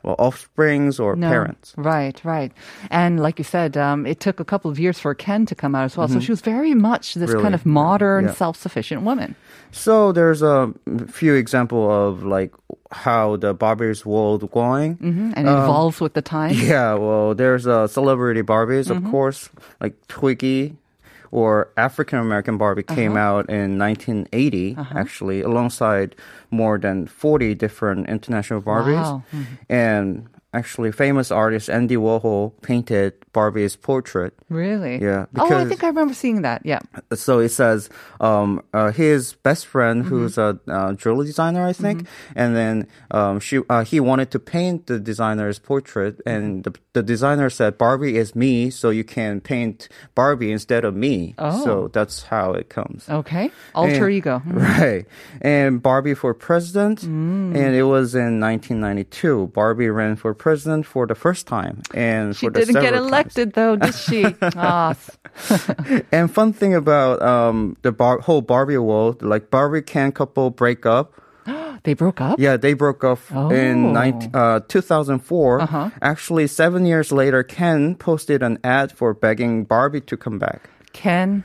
well, 0.03 0.15
offsprings 0.19 0.99
or 0.99 1.15
No. 1.15 1.29
parents. 1.29 1.73
Right, 1.77 2.19
right. 2.25 2.51
And 2.91 3.21
like 3.21 3.39
you 3.39 3.45
said, 3.45 3.77
um, 3.77 4.05
it 4.05 4.19
took 4.19 4.39
a 4.41 4.45
couple 4.45 4.69
of 4.69 4.77
years 4.77 4.99
for 4.99 5.15
Ken 5.15 5.45
to 5.45 5.55
come 5.55 5.75
out 5.75 5.85
as 5.85 5.95
well. 5.95 6.09
So 6.09 6.19
she 6.19 6.31
was 6.31 6.41
very 6.41 6.73
much 6.73 7.13
this 7.13 7.29
Mm-hmm. 7.29 7.31
Really? 7.33 7.43
kind 7.43 7.55
of 7.55 7.65
modern, 7.65 8.25
Yeah. 8.25 8.33
self-sufficient 8.33 9.01
woman. 9.03 9.35
So 9.71 10.11
there's 10.11 10.41
a 10.41 10.73
few 11.07 11.35
example 11.35 11.89
of 11.89 12.23
like 12.25 12.51
how 12.91 13.37
the 13.37 13.53
Barbie's 13.53 14.05
world 14.05 14.51
going. 14.51 14.95
hmm 14.95 15.31
And 15.37 15.47
it 15.47 15.51
evolves 15.51 16.01
with 16.01 16.13
the 16.15 16.21
time. 16.21 16.51
Um, 16.51 16.57
Yeah, 16.67 16.93
well, 16.95 17.33
there's 17.33 17.65
uh, 17.65 17.87
celebrity 17.87 18.41
Barbies, 18.43 18.89
Mm-hmm. 18.91 19.05
of 19.05 19.11
course, 19.11 19.49
like 19.79 19.95
Twiggy 20.09 20.75
or 21.33 21.69
African 21.77 22.19
American 22.19 22.57
Barbie 22.59 22.83
came 22.83 23.13
Uh-huh. 23.17 23.27
out 23.41 23.49
in 23.49 23.77
1980, 23.79 24.77
actually, 24.93 25.41
alongside 25.41 26.15
more 26.51 26.77
than 26.77 27.07
40 27.07 27.55
different 27.55 28.07
international 28.07 28.61
Barbies. 28.61 29.01
Wow. 29.01 29.23
Mm-hmm. 29.33 29.53
And 29.73 30.27
actually, 30.53 30.91
famous 30.91 31.31
artist 31.31 31.69
Andy 31.69 31.95
Warhol 31.97 32.53
painted 32.61 33.13
Barbie's 33.33 33.75
portrait. 33.75 34.33
Really? 34.49 35.01
Yeah, 35.01 35.25
Oh, 35.35 35.51
I 35.53 35.65
think 35.65 35.83
I 35.83 35.87
remember 35.87 36.13
seeing 36.13 36.43
that. 36.43 36.61
Yeah. 36.65 36.79
So 37.15 37.39
it 37.39 37.49
says 37.49 37.89
um, 38.21 38.61
uh, 38.73 38.91
his 38.91 39.33
best 39.33 39.65
friend, 39.65 40.03
Mm-hmm. 40.05 40.09
who's 40.09 40.37
a 40.37 40.59
uh, 40.67 40.93
jewelry 40.93 41.25
designer, 41.25 41.65
I 41.65 41.73
think, 41.73 42.07
and 42.35 42.55
then 42.55 42.87
um, 43.11 43.39
she 43.39 43.59
uh, 43.69 43.83
he 43.83 43.99
wanted 43.99 44.29
to 44.31 44.39
paint 44.39 44.87
the 44.87 44.99
designer's 44.99 45.59
portrait, 45.59 46.21
and 46.25 46.63
the, 46.63 46.73
the 46.93 47.01
designer 47.03 47.49
said, 47.49 47.77
"Barbie 47.77 48.17
is 48.17 48.35
me, 48.35 48.69
so 48.69 48.89
you 48.91 49.03
can 49.03 49.41
paint 49.41 49.89
Barbie 50.15 50.51
instead 50.51 50.85
of 50.85 50.93
me." 50.95 51.33
Oh. 51.39 51.63
So 51.63 51.87
that's 51.91 52.23
how 52.23 52.53
it 52.53 52.69
comes. 52.69 53.09
Okay. 53.09 53.49
Alter 53.73 54.05
And- 54.07 54.13
ego. 54.13 54.41
Mm. 54.45 54.61
Right. 54.79 55.05
And 55.41 55.81
Barbie 55.81 56.13
for 56.13 56.33
president. 56.33 57.01
And 57.03 57.55
it 57.75 57.83
was 57.83 58.13
in 58.15 58.39
1992. 58.39 59.47
Barbie 59.53 59.89
ran 59.89 60.15
for 60.15 60.33
president 60.43 60.85
for 60.85 61.07
the 61.07 61.15
first 61.15 61.47
time. 61.47 61.75
And 61.95 62.35
She 62.35 62.47
for 62.47 62.51
the 62.51 62.59
didn't 62.59 62.75
get 62.83 62.91
several 62.91 62.99
times. 63.07 63.11
elected 63.11 63.47
though, 63.55 63.75
did 63.79 63.95
she? 63.95 64.19
Ah, 64.59 64.93
And 66.11 66.27
fun 66.29 66.51
thing 66.53 66.75
about 66.75 67.21
um, 67.23 67.77
the 67.81 67.91
bar- 67.91 68.19
whole 68.19 68.41
Barbie 68.43 68.77
world, 68.77 69.21
like 69.23 69.49
Barbie 69.49 69.81
Ken 69.81 70.11
couple 70.11 70.49
break 70.51 70.85
up. 70.85 71.13
they 71.83 71.93
broke 71.95 72.19
up? 72.21 72.39
Yeah, 72.39 72.57
they 72.57 72.73
broke 72.73 73.03
up 73.03 73.19
Oh. 73.31 73.49
in 73.49 73.93
19, 73.93 74.31
uh, 74.35 74.59
2004. 74.67 75.61
Uh-huh. 75.61 75.89
Actually, 76.01 76.47
seven 76.47 76.85
years 76.85 77.11
later, 77.11 77.43
Ken 77.43 77.95
posted 77.95 78.43
an 78.43 78.59
ad 78.63 78.91
for 78.91 79.13
begging 79.13 79.63
Barbie 79.65 80.01
to 80.11 80.15
come 80.17 80.39
back. 80.39 80.69
Ken, 80.93 81.43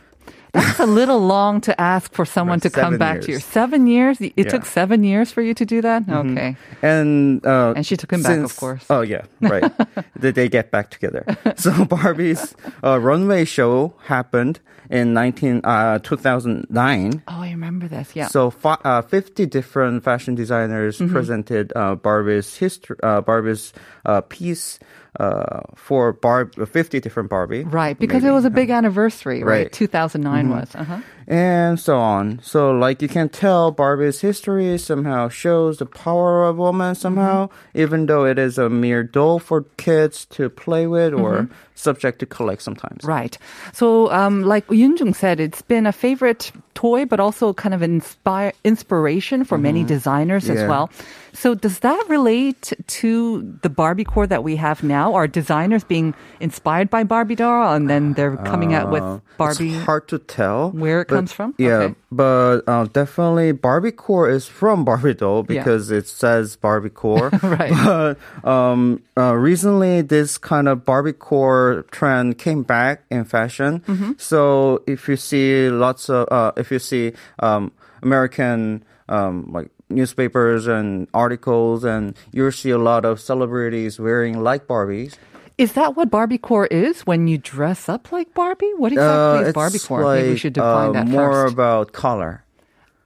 that's 0.52 0.80
a 0.80 0.86
little 0.86 1.20
long 1.20 1.60
to 1.62 1.80
ask 1.80 2.12
for 2.12 2.24
someone 2.24 2.60
to 2.60 2.70
come 2.70 2.98
back 2.98 3.16
years. 3.16 3.26
to 3.26 3.32
you. 3.32 3.38
Seven 3.40 3.86
years? 3.86 4.20
It 4.20 4.32
yeah. 4.36 4.44
took 4.44 4.64
seven 4.64 5.04
years 5.04 5.30
for 5.30 5.42
you 5.42 5.54
to 5.54 5.64
do 5.64 5.82
that? 5.82 6.06
Mm-hmm. 6.06 6.32
Okay. 6.32 6.56
And 6.82 7.44
uh, 7.44 7.74
and 7.76 7.86
she 7.86 7.96
took 7.96 8.12
him 8.12 8.22
since, 8.22 8.36
back, 8.36 8.44
of 8.50 8.56
course. 8.56 8.84
Oh 8.90 9.02
yeah, 9.02 9.22
right. 9.40 9.70
Did 10.20 10.34
they 10.34 10.48
get 10.48 10.70
back 10.70 10.90
together? 10.90 11.24
So 11.56 11.84
Barbie's 11.88 12.54
uh, 12.82 12.98
runway 12.98 13.44
show 13.44 13.94
happened 14.04 14.60
in 14.90 15.12
19, 15.12 15.60
uh, 15.64 15.98
2009. 16.00 17.22
Oh, 17.28 17.32
I 17.32 17.50
remember 17.50 17.88
this. 17.88 18.14
Yeah. 18.14 18.28
So 18.28 18.52
uh, 18.64 19.02
50 19.02 19.46
different 19.46 20.02
fashion 20.02 20.34
designers 20.34 20.98
mm-hmm. 20.98 21.12
presented 21.12 21.72
uh, 21.76 21.94
Barbie's 21.94 22.56
history, 22.56 22.96
uh, 23.02 23.20
Barbie's 23.20 23.72
uh, 24.04 24.22
piece. 24.22 24.78
Uh, 25.18 25.62
for 25.74 26.12
Barb, 26.12 26.54
50 26.54 27.00
different 27.00 27.28
Barbie. 27.28 27.64
Right, 27.64 27.98
because 27.98 28.22
maybe. 28.22 28.30
it 28.30 28.34
was 28.34 28.44
a 28.44 28.50
big 28.50 28.70
anniversary, 28.80 29.42
right? 29.42 29.64
right? 29.64 29.72
2009 29.72 30.37
Mm-hmm. 30.46 30.58
was. 30.60 30.74
Uh-huh 30.74 31.00
and 31.28 31.78
so 31.78 31.98
on. 31.98 32.40
So, 32.42 32.72
like 32.72 33.02
you 33.02 33.08
can 33.08 33.28
tell, 33.28 33.70
Barbie's 33.70 34.20
history 34.22 34.78
somehow 34.78 35.28
shows 35.28 35.76
the 35.76 35.86
power 35.86 36.44
of 36.44 36.56
woman 36.56 36.94
somehow, 36.94 37.50
even 37.74 38.06
though 38.06 38.24
it 38.24 38.38
is 38.38 38.56
a 38.56 38.68
mere 38.70 39.04
doll 39.04 39.38
for 39.38 39.62
kids 39.76 40.24
to 40.30 40.48
play 40.48 40.86
with 40.86 41.12
or 41.12 41.48
subject 41.74 42.18
to 42.20 42.26
collect 42.26 42.62
sometimes. 42.62 43.04
Right. 43.04 43.36
So, 43.72 44.10
um, 44.10 44.42
like 44.42 44.66
Yunjung 44.68 45.14
said, 45.14 45.38
it's 45.38 45.62
been 45.62 45.86
a 45.86 45.92
favorite 45.92 46.50
toy, 46.74 47.04
but 47.04 47.20
also 47.20 47.52
kind 47.52 47.74
of 47.74 47.82
an 47.82 47.92
inspire 47.94 48.52
inspiration 48.64 49.44
for 49.44 49.58
many 49.58 49.84
designers 49.84 50.48
as 50.48 50.58
Mm-hmm. 50.58 50.68
Well. 50.70 50.90
So, 51.34 51.54
does 51.54 51.80
that 51.80 52.02
relate 52.08 52.72
to 52.98 53.58
the 53.62 53.68
Barbie 53.68 54.02
core 54.02 54.26
that 54.26 54.42
we 54.42 54.56
have 54.56 54.82
now? 54.82 55.14
Are 55.14 55.28
designers 55.28 55.84
being 55.84 56.14
inspired 56.40 56.90
by 56.90 57.04
Barbie 57.04 57.36
doll, 57.36 57.74
and 57.74 57.88
then 57.88 58.14
they're 58.14 58.36
coming 58.38 58.74
out 58.74 58.90
with 58.90 59.02
Uh, 59.04 59.20
Barbie? 59.36 59.74
It's 59.76 59.84
hard 59.84 60.08
to 60.08 60.18
tell 60.18 60.70
Where 60.72 61.02
it 61.02 61.08
comes 61.18 61.32
from? 61.32 61.54
Yeah, 61.58 61.90
Okay. 61.90 61.94
but 62.10 62.62
uh, 62.66 62.84
definitely 62.86 63.52
Barbie 63.52 63.92
core 63.92 64.28
is 64.30 64.46
from 64.46 64.84
Barbie 64.84 65.14
doll 65.14 65.44
Yeah. 65.48 65.60
because 65.62 65.90
it 65.90 66.06
says 66.08 66.56
Barbie 66.56 66.90
core. 66.90 67.30
Right. 67.42 67.72
But 67.84 68.18
um, 68.46 69.02
uh, 69.16 69.34
recently, 69.34 70.02
this 70.02 70.38
kind 70.38 70.68
of 70.68 70.84
Barbie 70.84 71.12
core 71.12 71.84
trend 71.90 72.38
came 72.38 72.62
back 72.62 73.02
in 73.10 73.24
fashion. 73.24 73.80
Mm-hmm. 73.86 74.12
So 74.18 74.82
if 74.86 75.08
you 75.08 75.16
see 75.16 75.68
lots 75.70 76.08
of, 76.08 76.28
uh, 76.30 76.52
if 76.56 76.70
you 76.70 76.78
see 76.78 77.12
um, 77.40 77.72
American 78.02 78.84
um, 79.08 79.50
like 79.52 79.68
newspapers 79.90 80.66
and 80.66 81.08
articles, 81.14 81.84
and 81.84 82.14
you'll 82.32 82.52
see 82.52 82.70
a 82.70 82.78
lot 82.78 83.04
of 83.04 83.20
celebrities 83.20 83.98
wearing 83.98 84.42
like 84.42 84.66
Barbies. 84.66 85.14
Is 85.58 85.72
that 85.72 85.96
what 85.96 86.08
Barbie 86.08 86.38
core 86.38 86.66
is 86.66 87.00
when 87.02 87.26
you 87.26 87.36
dress 87.36 87.88
up 87.88 88.12
like 88.12 88.32
Barbie? 88.32 88.70
What 88.76 88.92
exactly 88.92 89.42
is 89.42 89.48
Uh, 89.48 89.52
Barbie 89.52 89.74
it's 89.76 89.86
core? 89.86 90.14
Maybe 90.14 90.28
we 90.30 90.36
should 90.36 90.52
define 90.52 90.90
uh, 90.90 90.92
that 90.92 91.08
more 91.08 91.32
first. 91.32 91.52
about 91.54 91.92
color. 91.92 92.44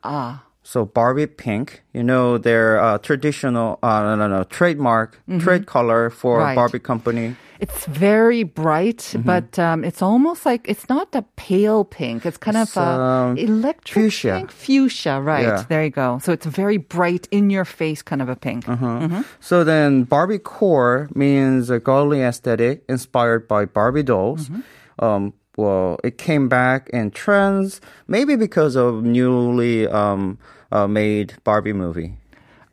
ah, 0.05 0.45
So 0.65 0.85
Barbie 0.85 1.27
pink, 1.27 1.83
you 1.93 2.05
know, 2.05 2.39
their 2.39 2.79
uh, 2.81 2.99
traditional, 2.99 3.79
uh, 3.83 4.03
no, 4.03 4.15
no, 4.17 4.29
no, 4.29 4.45
trademark, 4.45 5.21
trade 5.41 5.67
color 5.67 6.09
for 6.11 6.37
Mm-hmm. 6.39 6.45
Right. 6.47 6.55
Barbie 6.55 6.79
company. 6.79 7.37
It's 7.59 7.85
very 7.87 8.43
bright, 8.43 8.99
Mm-hmm. 8.99 9.23
but 9.23 9.59
um, 9.59 9.85
it's 9.85 10.03
almost 10.03 10.47
like 10.47 10.67
it's 10.69 10.89
not 10.89 11.15
a 11.15 11.23
pale 11.37 11.85
pink. 11.85 12.25
It's 12.27 12.37
kind 12.39 12.57
It's, 12.57 12.77
of 12.77 12.83
a 12.83 12.91
um, 13.03 13.39
electric 13.39 13.95
fuchsia. 14.05 14.35
pink, 14.39 14.51
fuchsia. 14.51 15.21
Right 15.21 15.45
Yeah. 15.47 15.65
there, 15.69 15.85
you 15.85 15.91
go. 15.91 16.19
So 16.23 16.33
it's 16.33 16.47
very 16.47 16.77
bright 16.79 17.27
in 17.31 17.51
your 17.51 17.65
face, 17.65 18.03
kind 18.03 18.23
of 18.23 18.29
a 18.29 18.37
pink. 18.37 18.69
Uh-huh. 18.69 19.23
So 19.41 19.63
then 19.65 20.05
Barbie 20.05 20.39
core 20.39 21.09
means 21.15 21.71
a 21.71 21.79
girly 21.79 22.21
aesthetic 22.23 22.83
inspired 22.89 23.47
by 23.47 23.65
Barbie 23.67 24.03
dolls. 24.05 24.49
Mm-hmm. 24.49 25.05
Um, 25.05 25.33
well, 25.57 25.99
it 26.05 26.19
came 26.19 26.49
back 26.49 26.89
in 26.91 27.11
trends, 27.11 27.81
maybe 28.09 28.37
because 28.37 28.77
of 28.77 29.03
newly 29.05 29.87
um, 29.89 30.39
uh, 30.71 30.87
made 30.87 31.35
Barbie 31.45 31.73
movie. 31.73 32.15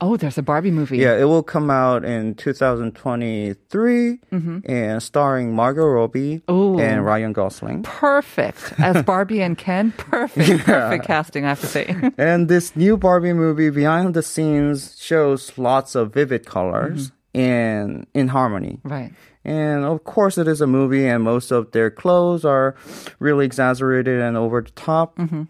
Oh, 0.02 0.16
there's 0.16 0.38
a 0.38 0.42
Barbie 0.42 0.72
movie. 0.72 0.98
Yeah, 1.00 1.18
it 1.18 1.26
will 1.26 1.44
come 1.44 1.70
out 1.70 2.06
in 2.06 2.34
2023 2.36 4.20
and 4.66 5.04
starring 5.04 5.54
Margot 5.54 5.86
Robbie 5.86 6.42
Mm-hmm. 6.48 6.54
Ooh. 6.54 6.80
and 6.80 7.04
Ryan 7.06 7.34
Gosling. 7.34 7.84
Perfect 7.84 8.74
as 8.80 9.04
Barbie 9.12 9.42
and 9.42 9.58
Ken. 9.58 9.92
Perfect, 9.98 10.64
perfect 10.64 11.06
casting. 11.06 11.44
I 11.46 11.50
have 11.50 11.60
to 11.60 11.68
say. 11.68 11.94
And 12.18 12.48
this 12.48 12.76
new 12.78 12.96
Barbie 12.96 13.34
movie 13.34 13.70
behind 13.70 14.14
the 14.14 14.24
scenes 14.24 14.96
shows 15.02 15.58
lots 15.58 15.96
of 15.96 16.14
vivid 16.14 16.46
colors 16.46 17.08
and 17.08 17.12
in 17.40 18.06
in 18.14 18.28
harmony. 18.30 18.80
right. 18.84 19.14
And 19.46 19.86
of 19.86 20.04
course, 20.04 20.38
it 20.38 20.48
is 20.48 20.60
a 20.62 20.68
movie, 20.68 21.08
and 21.08 21.24
most 21.24 21.50
of 21.50 21.72
their 21.72 21.90
clothes 21.90 22.44
are 22.44 22.76
really 23.20 23.46
exaggerated 23.46 24.20
and 24.22 24.36
over 24.36 24.62
the 24.62 24.72
top. 24.72 25.16
Mm-hmm. 25.16 25.44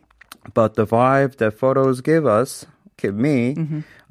But 0.53 0.75
the 0.75 0.85
vibe 0.85 1.37
that 1.37 1.57
photos 1.57 2.01
give 2.01 2.25
us, 2.25 2.65
give 2.99 3.15
me, 3.15 3.55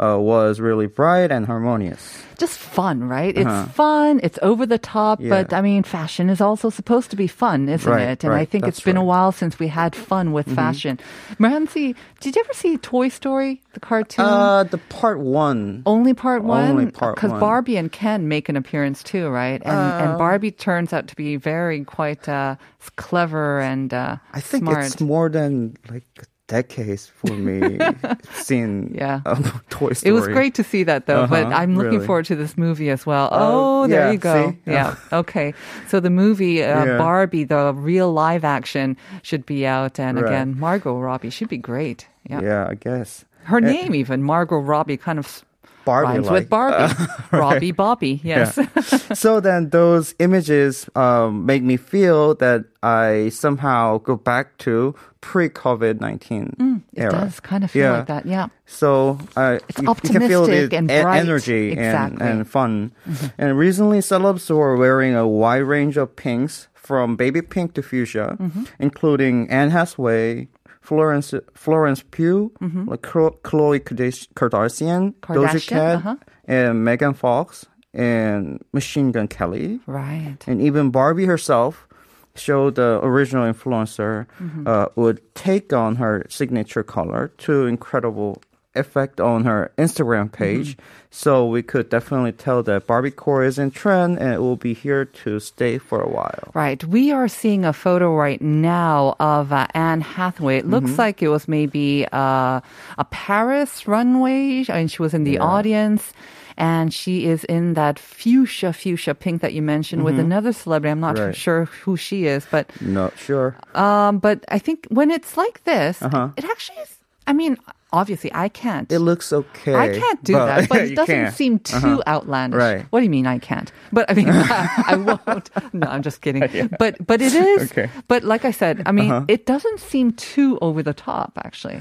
uh, 0.01 0.17
was 0.19 0.61
really 0.61 0.87
bright 0.87 1.31
and 1.31 1.47
harmonious. 1.47 2.23
Just 2.39 2.57
fun, 2.59 3.05
right? 3.09 3.37
It's 3.37 3.73
fun. 3.75 4.21
It's 4.23 4.39
over 4.43 4.65
the 4.65 4.79
top, 4.79 5.19
Uh-huh. 5.19 5.27
Yeah. 5.29 5.43
but 5.43 5.53
I 5.53 5.61
mean, 5.61 5.83
fashion 5.83 6.31
is 6.31 6.41
also 6.41 6.71
supposed 6.71 7.11
to 7.11 7.17
be 7.17 7.27
fun, 7.27 7.69
isn't 7.69 7.91
Right, 7.91 8.09
it? 8.15 8.25
And 8.25 8.33
I 8.33 8.45
think 8.45 8.67
it's 8.67 8.81
been 8.81 8.97
a 8.97 9.03
while 9.05 9.31
Mm-hmm. 9.33 9.39
since 9.39 9.59
we 9.59 9.67
had 9.69 9.97
fun 9.97 10.33
with 10.33 10.47
fashion. 10.55 10.99
Moransi, 11.39 11.95
did 12.21 12.37
you 12.37 12.43
ever 12.47 12.55
see 12.55 12.79
Toy 12.79 13.09
Story, 13.09 13.61
the 13.75 13.81
cartoon? 13.81 14.25
Uh, 14.25 14.63
the 14.65 14.79
part 14.79 15.19
one. 15.19 15.83
Only 15.85 16.15
part 16.15 16.45
one? 16.45 16.71
Only 16.71 16.91
part 16.91 17.17
Because. 17.17 17.33
Barbie 17.41 17.77
and 17.77 17.91
Ken 17.91 18.29
make 18.29 18.49
an 18.49 18.57
appearance 18.57 19.03
too, 19.03 19.29
right? 19.29 19.61
And, 19.65 19.77
and 20.03 20.19
Barbie 20.19 20.53
turns 20.53 20.93
out 20.93 21.09
to 21.09 21.17
be 21.17 21.35
very 21.37 21.83
quite 21.85 22.29
uh, 22.29 22.55
clever 22.97 23.59
and 23.61 23.93
uh, 23.93 24.17
I 24.33 24.41
think 24.41 24.63
smart. 24.65 24.87
it's 24.87 25.01
more 25.01 25.29
than 25.29 25.77
like 25.91 26.07
decades 26.49 27.07
for 27.07 27.31
me 27.37 27.79
seeing 28.33 28.93
Yeah. 28.95 29.21
um, 29.27 29.45
Toy 29.71 29.93
Story. 29.93 30.09
It 30.11 30.13
was 30.13 30.27
great 30.27 30.55
to 30.57 30.65
see 30.65 30.83
that 30.85 31.07
though, 31.07 31.27
but 31.29 31.45
Uh-huh, 31.47 31.55
I'm 31.55 31.77
looking 31.77 31.93
really. 32.01 32.07
forward 32.07 32.25
to 32.27 32.37
this 32.37 32.59
movie 32.59 32.91
as 32.91 33.07
well. 33.07 33.29
Oh, 33.31 33.85
Oh, 33.85 33.87
there 33.87 34.07
yeah, 34.07 34.11
you 34.13 34.19
go. 34.19 34.51
see? 34.51 34.59
Yeah. 34.73 34.97
okay. 35.13 35.55
So 35.89 36.01
the 36.01 36.11
movie 36.11 36.63
uh, 36.65 36.85
Yeah. 36.85 36.99
Barbie, 36.99 37.45
the 37.45 37.73
real 37.75 38.13
live 38.13 38.45
action, 38.45 38.97
should 39.23 39.47
be 39.47 39.67
out, 39.67 40.01
and 40.01 40.19
Right. 40.21 40.27
again, 40.27 40.59
Margot 40.59 40.99
Robbie 40.99 41.31
should 41.31 41.49
be 41.49 41.59
great. 41.59 42.09
Yeah. 42.29 42.41
Yeah, 42.43 42.67
I 42.69 42.75
guess. 42.75 43.25
Her 43.45 43.59
Eh, 43.59 43.61
name 43.61 43.95
even 43.95 44.23
Margot 44.23 44.59
Robbie 44.59 44.97
kind 44.97 45.19
of 45.19 45.45
Barbie. 45.89 46.21
Rhymes 46.21 46.29
with 46.31 46.49
Barbie. 46.53 46.93
Robbie 47.33 47.73
Bobby. 47.73 48.21
Yes. 48.23 48.59
so 49.19 49.41
then 49.41 49.71
those 49.73 50.13
images 50.21 50.85
um, 50.95 51.47
make 51.49 51.63
me 51.65 51.77
feel 51.81 52.35
that 52.45 52.65
I 52.85 53.31
somehow 53.33 53.97
go 54.05 54.15
back 54.17 54.59
to 54.69 54.93
pre-COVID 55.21 56.01
nineteen 56.01 56.55
Mm, 56.61 56.83
It 56.93 57.03
era. 57.09 57.13
does 57.25 57.41
kind 57.41 57.65
of 57.65 57.71
feel 57.71 57.83
Yeah. 57.85 57.97
like 57.99 58.07
that. 58.07 58.27
Yeah. 58.27 58.47
So 58.67 59.19
uh, 59.37 59.59
It's 59.69 59.79
you, 59.81 59.89
you 59.89 59.95
can 59.95 60.23
feel 60.29 60.45
the 60.47 60.69
optimistic 60.69 60.73
and 60.79 60.87
bright. 60.89 61.19
energy 61.21 61.73
Exactly. 61.73 62.17
Mm-hmm. 62.19 62.23
and, 62.29 62.39
and 62.41 62.49
fun. 62.49 62.93
And 63.39 63.59
recently, 63.59 63.99
celebs 64.01 64.49
were 64.51 64.77
wearing 64.77 65.15
a 65.17 65.27
wide 65.27 65.65
range 65.67 65.97
of 65.97 66.15
pinks 66.17 66.69
from 66.75 67.17
baby 67.17 67.43
pink 67.43 67.75
to 67.75 67.83
fuchsia, 67.83 68.37
Mm-hmm. 68.41 68.65
including 68.79 69.51
Anne 69.51 69.71
Hathaway. 69.71 70.49
Florence 70.89 71.35
Florence 71.55 72.03
Pugh, 72.15 72.51
like 72.91 73.03
Khlo- 73.03 73.37
Khloe 73.43 73.79
Kardash- 73.81 74.29
Kardashian, 74.39 75.03
Doja 75.21 75.49
Mm-hmm. 75.61 75.75
Cat, 75.75 75.97
uh-huh. 75.97 76.17
and 76.47 76.83
Megan 76.85 77.13
Fox, 77.15 77.67
and 77.93 78.63
Machine 78.73 79.13
Gun 79.13 79.29
Kelly, 79.29 79.81
Right. 79.87 80.39
and 80.47 80.63
even 80.63 80.91
Barbie 80.91 81.27
herself 81.27 81.87
showed 82.35 82.77
the 82.77 83.01
original 83.03 83.45
influencer 83.53 84.27
Mm-hmm. 84.41 84.65
uh, 84.67 84.87
would 84.97 85.21
take 85.35 85.73
on 85.73 85.97
her 85.97 86.25
signature 86.31 86.83
color 86.83 87.33
to 87.45 87.67
incredible 87.67 88.41
effect 88.75 89.21
on 89.21 89.45
her 89.45 89.73
Instagram 89.79 90.31
page. 90.31 90.77
Mm-hmm. 90.77 90.83
So 91.11 91.47
we 91.47 91.63
could 91.63 91.89
definitely 91.89 92.33
tell 92.33 92.63
that 92.65 92.87
Barbie 92.87 93.11
core 93.11 93.43
is 93.43 93.59
in 93.59 93.71
trend 93.71 94.19
and 94.19 94.33
it 94.35 94.39
will 94.41 94.57
be 94.57 94.75
here 94.75 95.05
to 95.25 95.41
stay 95.41 95.79
for 95.79 96.01
a 96.01 96.09
while. 96.09 96.51
Right. 96.55 96.83
We 96.85 97.11
are 97.11 97.29
seeing 97.29 97.65
a 97.65 97.73
photo 97.73 98.15
right 98.15 98.41
now 98.43 99.17
of 99.19 99.51
uh, 99.53 99.67
Anne 99.75 100.03
Hathaway. 100.03 100.59
It 100.59 100.67
looks 100.67 100.91
Mm-hmm. 100.91 101.01
like 101.01 101.23
it 101.23 101.29
was 101.29 101.49
maybe 101.49 102.07
uh, 102.13 102.61
a 102.99 103.05
Paris 103.11 103.89
runway, 103.89 104.65
and 104.69 104.91
she 104.91 105.01
was 105.03 105.15
in 105.15 105.25
the 105.25 105.33
Yeah. 105.41 105.45
audience. 105.45 106.13
And 106.59 106.93
she 106.93 107.27
is 107.27 107.45
in 107.45 107.75
that 107.75 107.99
fuchsia, 108.01 108.73
fuchsia 108.73 109.15
pink 109.15 109.43
that 109.43 109.55
you 109.55 109.63
mentioned 109.63 110.03
with 110.05 110.19
another 110.19 110.53
celebrity. 110.53 110.91
I'm 110.91 110.99
not 111.01 111.15
Mm-hmm. 111.15 111.27
Right. 111.27 111.37
sure 111.37 111.65
who 111.87 111.97
she 111.97 112.27
is, 112.27 112.47
but 112.51 112.69
Not 112.83 113.17
sure. 113.17 113.57
um, 113.75 114.19
but 114.19 114.45
I 114.51 114.59
think 114.59 114.87
when 114.91 115.11
it's 115.13 115.37
like 115.37 115.63
this, 115.65 116.03
Uh-huh. 116.03 116.31
it 116.37 116.45
actually 116.45 116.79
is. 116.83 116.97
I 117.29 117.33
mean, 117.33 117.57
obviously, 117.93 118.31
I 118.35 118.49
can't. 118.49 118.91
It 118.93 118.99
looks 119.01 119.33
okay. 119.33 119.75
I 119.75 119.99
can't 119.99 120.23
do 120.25 120.35
that, 120.35 120.69
but 120.69 120.79
it 120.91 120.95
doesn't 120.95 121.15
can. 121.15 121.33
seem 121.33 121.59
too 121.59 122.03
outlandish. 122.07 122.59
Right. 122.59 122.87
What 122.91 123.01
do 123.01 123.05
you 123.05 123.11
mean 123.11 123.27
I 123.27 123.39
can't? 123.39 123.71
But 123.93 124.11
I 124.11 124.15
mean 124.15 124.29
I 124.33 124.97
won't. 124.97 125.51
No, 125.75 125.87
I'm 125.89 126.03
just 126.03 126.21
kidding. 126.21 126.43
But 126.79 127.05
but 127.07 127.21
it 127.21 127.35
is. 127.35 127.71
Okay. 127.73 127.85
Uh-huh. 127.85 128.03
But 128.09 128.25
like 128.25 128.45
I 128.45 128.51
said, 128.51 128.83
I 128.87 128.93
mean 128.93 129.25
it 129.29 129.47
doesn't 129.47 129.81
seem 129.81 130.13
too 130.13 130.59
over 130.61 130.83
the 130.83 130.95
top 130.95 131.33
actually, 131.45 131.81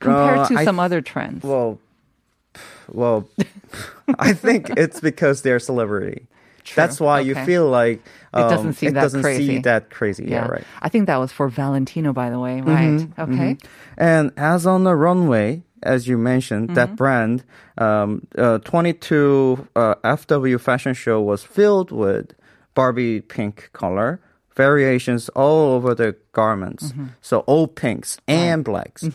compared 0.00 0.38
Uh, 0.38 0.48
to 0.48 0.54
I 0.58 0.64
some 0.64 0.76
th- 0.76 0.84
other 0.84 1.00
trends. 1.00 1.42
Well, 1.44 1.78
well, 2.90 3.28
I 4.18 4.32
think 4.34 4.70
it's 4.76 5.00
because 5.00 5.42
they're 5.42 5.58
celebrity. 5.60 6.26
That's 6.74 7.00
why 7.00 7.20
you 7.20 7.34
feel 7.34 7.68
like 7.68 8.02
um, 8.32 8.48
doesn't 8.50 8.72
seem 8.74 8.90
it 8.90 8.94
that 8.94 9.02
doesn't 9.02 9.22
crazy. 9.22 9.46
see 9.46 9.58
that 9.60 9.90
crazy. 9.90 10.26
Yeah, 10.28 10.46
right. 10.46 10.64
I 10.80 10.88
think 10.88 11.06
that 11.06 11.16
was 11.16 11.32
for 11.32 11.48
Valentino, 11.48 12.12
by 12.12 12.30
the 12.30 12.38
way. 12.38 12.60
Right. 12.60 13.00
Mm-hmm, 13.00 13.20
Okay. 13.34 13.56
And 13.96 14.32
as 14.36 14.66
on 14.66 14.84
the 14.84 14.94
runway, 14.94 15.62
as 15.82 16.06
you 16.08 16.16
mentioned, 16.18 16.68
Mm-hmm. 16.68 16.74
that 16.74 16.96
brand, 16.96 17.44
um, 17.78 18.26
uh, 18.38 18.58
22 18.58 19.68
uh, 19.76 19.94
FW 20.04 20.60
fashion 20.60 20.94
show 20.94 21.20
was 21.20 21.42
filled 21.42 21.90
with 21.90 22.32
Barbie 22.74 23.20
pink 23.20 23.70
color 23.72 24.20
variations 24.54 25.28
all 25.30 25.72
over 25.72 25.94
the 25.94 26.14
garments. 26.32 26.92
Mm-hmm. 26.92 27.06
So 27.20 27.40
all 27.40 27.66
pinks 27.66 28.18
and 28.28 28.62
blacks. 28.64 29.08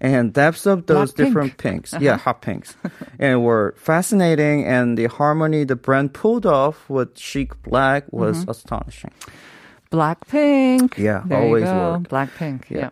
And 0.00 0.32
depths 0.32 0.64
of 0.66 0.86
those 0.86 1.10
Black 1.12 1.16
pink. 1.16 1.28
different 1.28 1.56
pinks, 1.58 1.94
yeah, 2.00 2.16
hot 2.18 2.40
pinks, 2.40 2.76
and 3.18 3.42
were 3.44 3.74
fascinating. 3.76 4.64
And 4.64 4.96
the 4.96 5.06
harmony 5.06 5.64
the 5.64 5.74
brand 5.74 6.14
pulled 6.14 6.46
off 6.46 6.88
with 6.88 7.18
chic 7.18 7.60
black 7.62 8.04
was 8.12 8.38
Mm-hmm. 8.42 8.50
astonishing. 8.50 9.10
Blackpink. 9.90 10.96
Yeah, 10.98 11.22
there 11.26 11.42
always 11.42 11.62
you 11.62 11.66
go. 11.70 11.92
work. 11.98 12.02
Blackpink. 12.08 12.70
Yeah. 12.70 12.90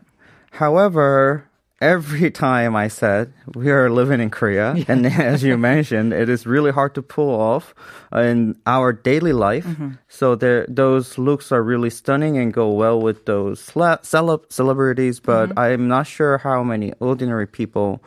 However, 0.50 1.44
every 1.80 2.30
time 2.30 2.74
I 2.74 2.88
said 2.88 3.32
we 3.54 3.70
are 3.70 3.90
living 3.90 4.20
in 4.20 4.30
Korea, 4.30 4.74
and 4.88 5.06
as 5.06 5.42
you 5.42 5.56
mentioned, 5.58 6.12
it 6.12 6.28
is 6.28 6.46
really 6.46 6.70
hard 6.72 6.94
to 6.94 7.02
pull 7.02 7.30
off 7.38 7.74
in 8.12 8.56
our 8.66 8.92
daily 8.92 9.32
life. 9.32 9.66
Mm-hmm. 9.66 9.90
So 10.08 10.34
there, 10.34 10.64
those 10.68 11.18
looks 11.18 11.52
are 11.52 11.62
really 11.62 11.90
stunning 11.90 12.38
and 12.38 12.52
go 12.52 12.70
well 12.72 13.00
with 13.00 13.26
those 13.26 13.60
cele- 13.60 13.98
celeb- 14.02 14.50
celebrities. 14.52 15.20
But 15.20 15.50
Mm-hmm. 15.50 15.58
I'm 15.58 15.88
not 15.88 16.06
sure 16.06 16.38
how 16.38 16.62
many 16.62 16.92
ordinary 17.00 17.46
people. 17.46 18.02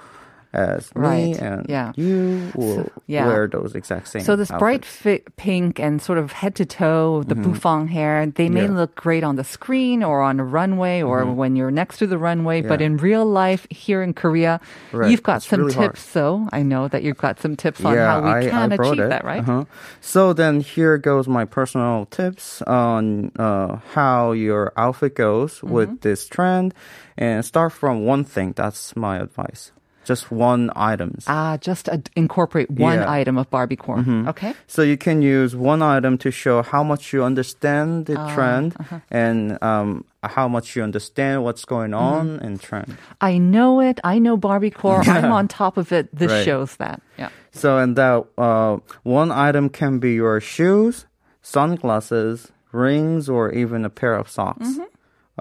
As 0.52 0.90
me 0.96 1.02
Right, 1.02 1.38
and 1.38 1.70
yeah. 1.70 1.92
you 1.96 2.52
will 2.56 2.90
yeah. 3.06 3.28
wear 3.28 3.48
those 3.48 3.76
exact 3.76 4.08
same. 4.08 4.24
So 4.24 4.36
this 4.36 4.50
bright 4.50 4.82
outfits. 4.82 5.22
fi- 5.22 5.24
pink 5.38 5.80
and 5.80 6.02
sort 6.02 6.18
of 6.18 6.32
head 6.32 6.56
to 6.56 6.66
toe, 6.66 7.22
the 7.22 7.36
bouffant 7.36 7.90
hair, 7.92 8.26
they 8.26 8.50
may 8.50 8.62
Mm-hmm. 8.66 8.74
Yeah. 8.74 8.80
look 8.80 8.96
great 8.96 9.24
on 9.24 9.36
the 9.36 9.44
screen 9.44 10.02
or 10.04 10.22
on 10.26 10.40
a 10.40 10.44
runway 10.44 11.04
or 11.04 11.24
when 11.26 11.56
you're 11.56 11.70
next 11.70 12.00
to 12.00 12.08
the 12.08 12.18
runway. 12.18 12.62
But 12.64 12.80
Mm-hmm. 12.80 12.98
In 12.98 12.98
real 12.98 13.26
life 13.30 13.68
here 13.70 14.02
in 14.02 14.14
Korea, 14.18 14.60
Right. 14.92 15.12
you've 15.12 15.22
got 15.22 15.38
It's 15.46 15.48
some 15.50 15.60
really 15.62 15.74
hard. 15.76 15.92
tips. 15.94 16.02
So 16.02 16.50
I 16.52 16.64
know 16.64 16.88
that 16.88 17.04
you've 17.04 17.18
got 17.22 17.40
some 17.40 17.56
tips 17.56 17.86
on 17.86 17.96
how 17.96 18.22
we 18.42 18.50
can 18.50 18.70
brought 18.76 18.94
achieve 18.98 19.06
it. 19.06 19.10
that, 19.10 19.24
right? 19.24 19.42
Uh-huh. 19.46 19.66
So 20.02 20.34
then 20.34 20.62
here 20.62 20.98
goes 20.98 21.28
my 21.28 21.46
personal 21.46 22.08
tips 22.10 22.64
on 22.64 23.32
uh, 23.38 23.78
how 23.94 24.32
your 24.32 24.74
outfit 24.78 25.14
goes 25.14 25.60
Mm-hmm. 25.62 25.74
with 25.74 26.02
this 26.02 26.26
trend, 26.28 26.74
and 27.18 27.46
start 27.46 27.72
from 27.72 28.06
one 28.06 28.24
thing. 28.24 28.54
That's 28.58 28.96
my 28.96 29.18
advice. 29.22 29.72
Just 30.10 30.32
one 30.32 30.72
items. 30.76 31.26
Ah, 31.28 31.58
just 31.70 31.86
uh, 31.88 31.98
incorporate 32.16 32.70
one 32.72 32.98
Yeah. 32.98 33.02
Mm-hmm. 33.06 33.20
item 33.22 33.36
of 33.38 33.46
Barbiecore. 33.52 34.02
Okay. 34.34 34.52
So 34.66 34.82
you 34.82 34.98
can 34.98 35.22
use 35.22 35.52
one 35.56 35.82
item 35.98 36.18
to 36.26 36.30
show 36.32 36.64
how 36.64 36.82
much 36.92 37.14
you 37.14 37.22
understand 37.24 38.08
the 38.10 38.16
Ah, 38.18 38.34
trend 38.34 38.74
uh-huh. 38.80 39.00
and 39.24 39.40
um, 39.62 39.90
how 40.38 40.48
much 40.56 40.76
you 40.76 40.82
understand 40.90 41.36
what's 41.46 41.64
going 41.74 41.92
Mm-hmm. 41.94 42.18
on 42.20 42.40
in 42.48 42.58
trend. 42.58 42.98
I 43.22 43.38
know 43.38 43.80
it. 43.90 43.98
I 44.14 44.18
know 44.26 44.36
Barbiecore. 44.38 45.06
I'm 45.16 45.32
on 45.40 45.46
top 45.48 45.78
of 45.78 45.92
it. 45.94 46.06
This 46.22 46.32
Right. 46.32 46.46
shows 46.48 46.72
that. 46.82 46.98
Yeah. 47.22 47.30
So 47.52 47.78
and 47.78 47.96
that 48.02 48.26
uh, 48.38 48.78
one 49.04 49.30
item 49.50 49.70
can 49.70 50.00
be 50.00 50.12
your 50.24 50.42
shoes, 50.42 51.06
sunglasses, 51.44 52.52
rings, 52.72 53.30
or 53.30 53.52
even 53.52 53.86
a 53.86 53.90
pair 53.90 54.16
of 54.22 54.28
socks. 54.30 54.68
Mm-hmm. 54.68 54.90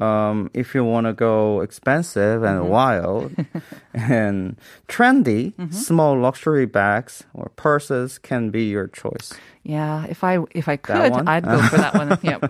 Um, 0.00 0.50
if 0.54 0.74
you 0.74 0.84
want 0.84 1.06
to 1.06 1.12
go 1.12 1.60
expensive 1.60 2.42
and 2.44 2.60
Mm-hmm. 2.60 2.68
wild 2.70 3.34
and 3.94 4.56
trendy, 4.88 5.54
Mm-hmm. 5.54 5.72
small 5.72 6.18
luxury 6.18 6.66
bags 6.66 7.24
or 7.34 7.50
purses 7.56 8.18
can 8.18 8.50
be 8.50 8.64
your 8.70 8.86
choice. 8.88 9.32
Yeah. 9.64 10.06
If 10.08 10.22
I 10.24 10.38
if 10.54 10.68
I 10.68 10.76
could. 10.76 10.96
I'd 11.28 11.44
go 11.44 11.60
for 11.62 11.76
that 11.76 11.94
one. 11.94 12.18
Yep. 12.22 12.40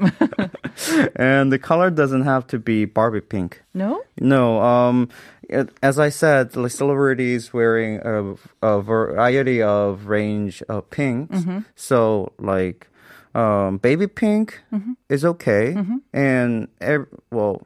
And 1.16 1.50
the 1.50 1.58
color 1.58 1.90
doesn't 1.90 2.22
have 2.22 2.46
to 2.48 2.58
be 2.58 2.84
Barbie 2.84 3.20
pink. 3.20 3.62
no. 3.74 4.02
No, 4.20 4.60
um, 4.62 5.08
it, 5.48 5.70
as 5.82 5.98
I 5.98 6.08
said, 6.10 6.50
the 6.52 6.68
celebrities 6.70 7.52
wearing 7.52 7.98
a, 8.04 8.34
a 8.62 8.80
variety 8.82 9.62
of 9.62 10.06
range 10.06 10.62
of 10.68 10.90
pinks. 10.90 11.38
Mm-hmm. 11.38 11.60
So 11.74 12.32
like, 12.38 12.86
um, 13.34 13.78
baby 13.78 14.06
pink 14.06 14.60
Mm-hmm. 14.72 14.92
is 15.08 15.24
okay, 15.24 15.76
and 16.12 16.68
ev- 16.80 17.06
well, 17.30 17.62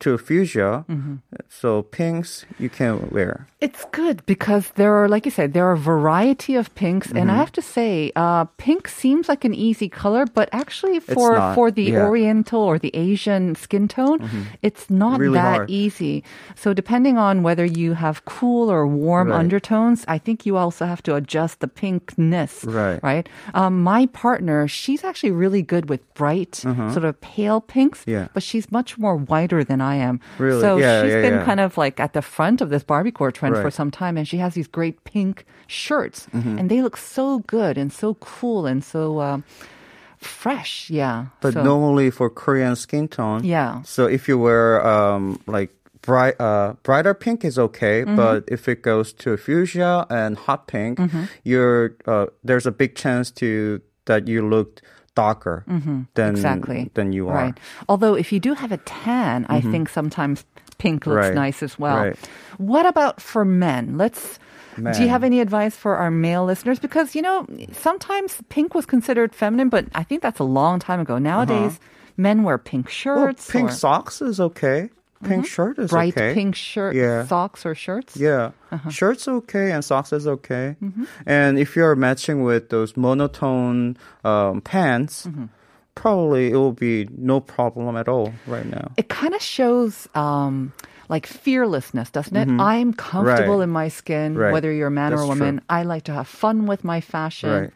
to 0.00 0.16
fuchsia. 0.18 0.84
Mm-hmm. 0.88 1.16
So 1.48 1.82
pinks 1.82 2.44
you 2.58 2.68
can 2.70 3.08
wear. 3.10 3.46
It's 3.60 3.84
good 3.90 4.24
because 4.26 4.70
there 4.76 4.94
are, 4.94 5.08
like 5.08 5.24
you 5.24 5.32
said, 5.32 5.52
there 5.52 5.66
are 5.66 5.72
a 5.72 5.76
variety 5.94 6.54
of 6.54 6.72
pinks, 6.76 7.08
and 7.10 7.18
I 7.18 7.34
Mm-hmm. 7.34 7.38
have 7.42 7.52
to 7.52 7.62
say, 7.62 8.12
uh, 8.14 8.44
pink 8.56 8.86
seems 8.86 9.28
like 9.28 9.44
an 9.44 9.54
easy 9.54 9.88
color, 9.88 10.26
but 10.26 10.48
actually 10.52 11.00
for 11.00 11.32
not. 11.34 11.54
for 11.56 11.70
the 11.72 11.82
Yeah. 11.82 11.98
Mm-hmm. 11.98 12.08
Oriental 12.08 12.60
or 12.62 12.78
the 12.78 12.94
Asian 12.94 13.56
skin 13.56 13.88
tone, 13.88 14.18
it's 14.62 14.88
not 14.88 15.18
Really 15.18 15.34
that 15.34 15.56
hard. 15.66 15.70
easy. 15.70 16.22
So 16.54 16.72
depending 16.72 17.18
on 17.18 17.42
whether 17.42 17.64
you 17.64 17.94
have 17.94 18.24
cool 18.24 18.70
or 18.70 18.86
warm 18.86 19.28
Right. 19.30 19.40
undertones, 19.40 20.04
I 20.06 20.18
think 20.18 20.46
you 20.46 20.56
also 20.56 20.86
have 20.86 21.02
to 21.02 21.16
adjust 21.16 21.58
the 21.58 21.66
pinkness. 21.68 22.62
Right. 22.64 23.00
Right. 23.02 23.28
Um, 23.54 23.82
my 23.82 24.06
partner, 24.06 24.68
she's 24.68 25.02
actually 25.02 25.32
really 25.32 25.62
good 25.62 25.88
with 25.90 26.02
bright, 26.14 26.54
sort 26.54 27.04
of 27.04 27.20
pale 27.20 27.60
pinks, 27.60 28.00
Mm-hmm. 28.02 28.10
Yeah. 28.10 28.28
but 28.34 28.42
she's 28.44 28.70
much 28.70 28.98
more 28.98 29.16
whiter 29.16 29.64
than 29.64 29.80
I 29.80 29.87
am. 29.96 30.20
Really? 30.38 30.60
So 30.60 30.76
Yeah, 30.76 31.02
she's 31.02 31.12
yeah, 31.12 31.22
been 31.22 31.34
yeah. 31.34 31.44
kind 31.44 31.60
of 31.60 31.76
like 31.78 32.00
at 32.00 32.12
the 32.12 32.22
front 32.22 32.60
of 32.60 32.70
this 32.70 32.82
Barbie 32.84 33.12
Barbiecore 33.12 33.32
trend 33.32 33.56
for 33.56 33.70
some 33.70 33.90
time, 33.90 34.16
and 34.18 34.26
she 34.28 34.36
has 34.38 34.54
these 34.54 34.66
great 34.68 35.02
pink 35.04 35.44
shirts, 35.66 36.26
Mm-hmm. 36.34 36.58
and 36.58 36.70
they 36.70 36.82
look 36.82 36.96
so 36.96 37.38
good 37.46 37.78
and 37.78 37.92
so 37.92 38.14
cool 38.14 38.66
and 38.66 38.82
so 38.84 39.20
um, 39.20 39.44
fresh. 40.18 40.90
Yeah, 40.90 41.26
But 41.40 41.54
so, 41.54 41.62
normally 41.62 42.10
for 42.10 42.30
Korean 42.30 42.76
skin 42.76 43.08
tone. 43.08 43.44
Yeah. 43.44 43.82
So 43.82 44.06
if 44.06 44.28
you 44.28 44.38
wear 44.38 44.84
um 44.86 45.40
like 45.46 45.70
bright 46.02 46.40
uh 46.40 46.74
brighter 46.82 47.14
pink 47.14 47.44
is 47.44 47.58
okay, 47.58 48.02
Mm-hmm. 48.04 48.16
but 48.16 48.44
if 48.48 48.68
it 48.68 48.82
goes 48.82 49.12
to 49.24 49.36
fuchsia 49.36 50.06
and 50.10 50.36
hot 50.36 50.66
pink, 50.66 50.98
you're 51.44 51.96
uh 52.06 52.26
there's 52.44 52.66
a 52.66 52.72
big 52.72 52.94
chance 52.94 53.30
to 53.42 53.80
that 54.06 54.26
you 54.26 54.48
look 54.48 54.80
darker 55.18 55.64
Mm-hmm. 55.66 55.98
exactly 56.14 56.90
than 56.94 57.12
you 57.12 57.28
are. 57.28 57.34
Mm-hmm. 57.36 57.58
right. 57.58 57.58
Although 57.90 58.14
if 58.14 58.30
you 58.32 58.38
do 58.40 58.54
have 58.54 58.70
a 58.72 58.80
tan, 58.86 59.46
I 59.50 59.60
think 59.60 59.88
sometimes 59.90 60.44
pink 60.78 61.06
looks 61.10 61.26
Right. 61.28 61.34
nice 61.34 61.62
as 61.66 61.74
well. 61.78 61.98
Right. 62.14 62.18
What 62.58 62.86
about 62.86 63.20
for 63.20 63.44
men? 63.44 63.98
Let's. 63.98 64.38
Do 64.78 65.02
you 65.02 65.10
have 65.10 65.24
any 65.26 65.40
advice 65.42 65.74
for 65.74 65.98
our 65.98 66.06
male 66.10 66.46
listeners? 66.46 66.78
Because 66.78 67.18
you 67.18 67.22
know 67.26 67.42
sometimes 67.74 68.38
pink 68.48 68.78
was 68.78 68.86
considered 68.86 69.34
feminine, 69.34 69.70
but 69.74 69.86
I 69.90 70.04
think 70.06 70.22
that's 70.22 70.38
a 70.38 70.46
long 70.46 70.78
time 70.78 71.00
ago. 71.02 71.18
Nowadays, 71.18 71.80
men 72.16 72.46
wear 72.46 72.58
pink 72.62 72.86
Well, 72.86 72.94
shirts, 72.94 73.50
pink 73.50 73.70
or 73.70 73.72
socks 73.74 74.22
is 74.22 74.38
okay. 74.38 74.86
Pink 75.24 75.46
shirt 75.46 75.78
is 75.78 75.90
bright 75.90 76.16
okay. 76.16 76.32
pink 76.34 76.54
shirt, 76.54 76.94
Yeah. 76.94 77.26
socks 77.26 77.66
or 77.66 77.74
shirts. 77.74 78.16
Yeah, 78.16 78.52
Uh-huh. 78.70 78.90
shirts 78.90 79.26
okay 79.26 79.72
and 79.72 79.84
socks 79.84 80.12
is 80.12 80.26
okay. 80.26 80.76
Mm-hmm. 80.82 81.04
And 81.26 81.58
if 81.58 81.74
you're 81.74 81.96
matching 81.96 82.44
with 82.44 82.68
those 82.70 82.96
monotone 82.96 83.96
um, 84.24 84.60
pants, 84.60 85.26
Mm-hmm. 85.26 85.46
probably 85.94 86.50
it 86.52 86.56
will 86.56 86.72
be 86.72 87.08
no 87.18 87.40
problem 87.40 87.96
at 87.96 88.08
all 88.08 88.32
right 88.46 88.66
now. 88.66 88.92
it 88.96 89.08
kind 89.08 89.34
of 89.34 89.42
shows 89.42 90.06
um, 90.14 90.72
like 91.08 91.26
fearlessness, 91.26 92.10
doesn't 92.10 92.36
it? 92.36 92.48
I'm 92.60 92.92
comfortable 92.92 93.56
Right. 93.58 93.64
in 93.64 93.70
my 93.70 93.88
skin, 93.88 94.36
Right. 94.36 94.52
whether 94.52 94.70
you're 94.70 94.88
a 94.88 94.90
man 94.92 95.12
or 95.12 95.16
a 95.16 95.18
That's 95.26 95.28
woman. 95.28 95.60
I 95.68 95.82
like 95.82 96.04
to 96.04 96.12
have 96.12 96.28
fun 96.28 96.66
with 96.66 96.84
my 96.84 97.00
fashion. 97.00 97.50
Right. 97.50 97.70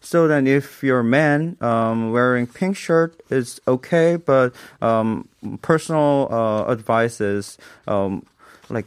So 0.00 0.28
then, 0.28 0.46
if 0.46 0.82
you're 0.82 1.00
a 1.00 1.04
man, 1.04 1.56
um, 1.60 2.12
wearing 2.12 2.46
pink 2.46 2.76
shirt 2.76 3.20
is 3.30 3.60
okay, 3.66 4.16
but 4.16 4.54
um, 4.80 5.28
personal 5.62 6.28
uh, 6.30 6.64
advice 6.72 7.20
is 7.20 7.58
um, 7.86 8.24
like 8.68 8.86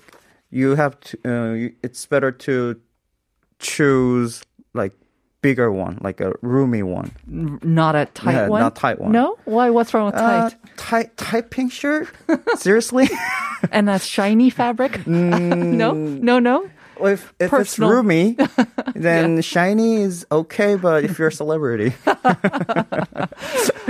you 0.52 0.76
have 0.76 1.00
to. 1.02 1.18
Uh, 1.26 1.54
you- 1.54 1.76
it's 1.84 2.06
better 2.06 2.32
to 2.32 2.80
choose 3.60 4.44
like 4.74 4.94
bigger 5.42 5.72
one, 5.72 5.98
like 6.02 6.20
a 6.22 6.34
roomy 6.42 6.82
one. 6.84 7.12
Not 7.28 7.96
a 7.96 8.06
tight 8.08 8.34
Yeah, 8.34 8.48
one. 8.48 8.62
not 8.62 8.76
tight 8.76 9.00
one. 9.00 9.12
No. 9.12 9.38
Why? 9.46 9.70
What's 9.70 9.94
wrong 9.94 10.08
with 10.08 10.16
Uh, 10.16 10.50
tight? 10.50 10.56
tight, 10.78 11.18
tight 11.18 11.50
pink 11.52 11.72
shirt. 11.72 12.08
Seriously? 12.58 13.08
and 13.72 13.90
a 13.90 14.00
shiny 14.00 14.50
fabric? 14.50 15.06
no, 15.08 15.94
no, 15.94 16.40
no. 16.40 16.70
Well, 17.00 17.14
if 17.14 17.34
if 17.40 17.52
it's 17.54 17.78
roomy, 17.80 18.38
then 18.96 19.42
shiny 19.42 19.96
is 20.02 20.26
okay. 20.32 20.76
But 20.76 21.04
if 21.04 21.20
you're 21.20 21.28
a 21.30 21.32
celebrity, 21.32 21.94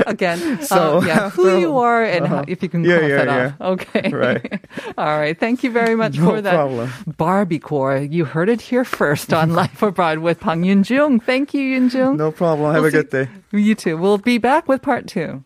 Again, 0.08 0.62
So- 0.62 0.98
uh, 1.00 1.02
yeah, 1.06 1.30
who 1.36 1.58
you 1.60 1.78
are 1.78 2.04
and 2.04 2.28
how, 2.28 2.44
if 2.48 2.62
you 2.62 2.70
can 2.70 2.84
Yeah, 2.84 3.00
cross 3.00 3.10
yeah, 3.10 3.24
yeah. 3.60 3.68
Okay. 3.68 4.10
Right. 4.12 4.62
All 4.98 5.18
right. 5.20 5.38
Thank 5.39 5.63
you 5.63 5.72
very 5.72 5.96
much 5.96 6.18
No 6.18 6.30
for 6.30 6.41
that. 6.41 6.54
problem. 6.54 6.91
Barbie 7.18 7.60
core. 7.60 7.98
You 7.98 8.26
heard 8.26 8.50
it 8.50 8.62
here 8.62 8.84
first 8.86 9.34
on 9.34 9.54
Life 9.54 9.82
Abroad 9.82 10.20
with 10.20 10.39
Pang 10.39 10.63
Yun 10.63 10.84
Jung. 10.86 11.20
Thank 11.20 11.54
you, 11.54 11.62
Yun 11.62 11.89
Jung. 11.89 12.18
no 12.18 12.32
problem. 12.32 12.74
Have 12.74 12.82
We'll 12.84 12.89
a 12.89 13.04
good 13.04 13.10
day. 13.10 13.28
You 13.52 13.76
too. 13.76 13.98
We'll 13.98 14.18
be 14.18 14.38
back 14.38 14.68
with 14.68 14.82
part 14.82 15.08
two. 15.08 15.44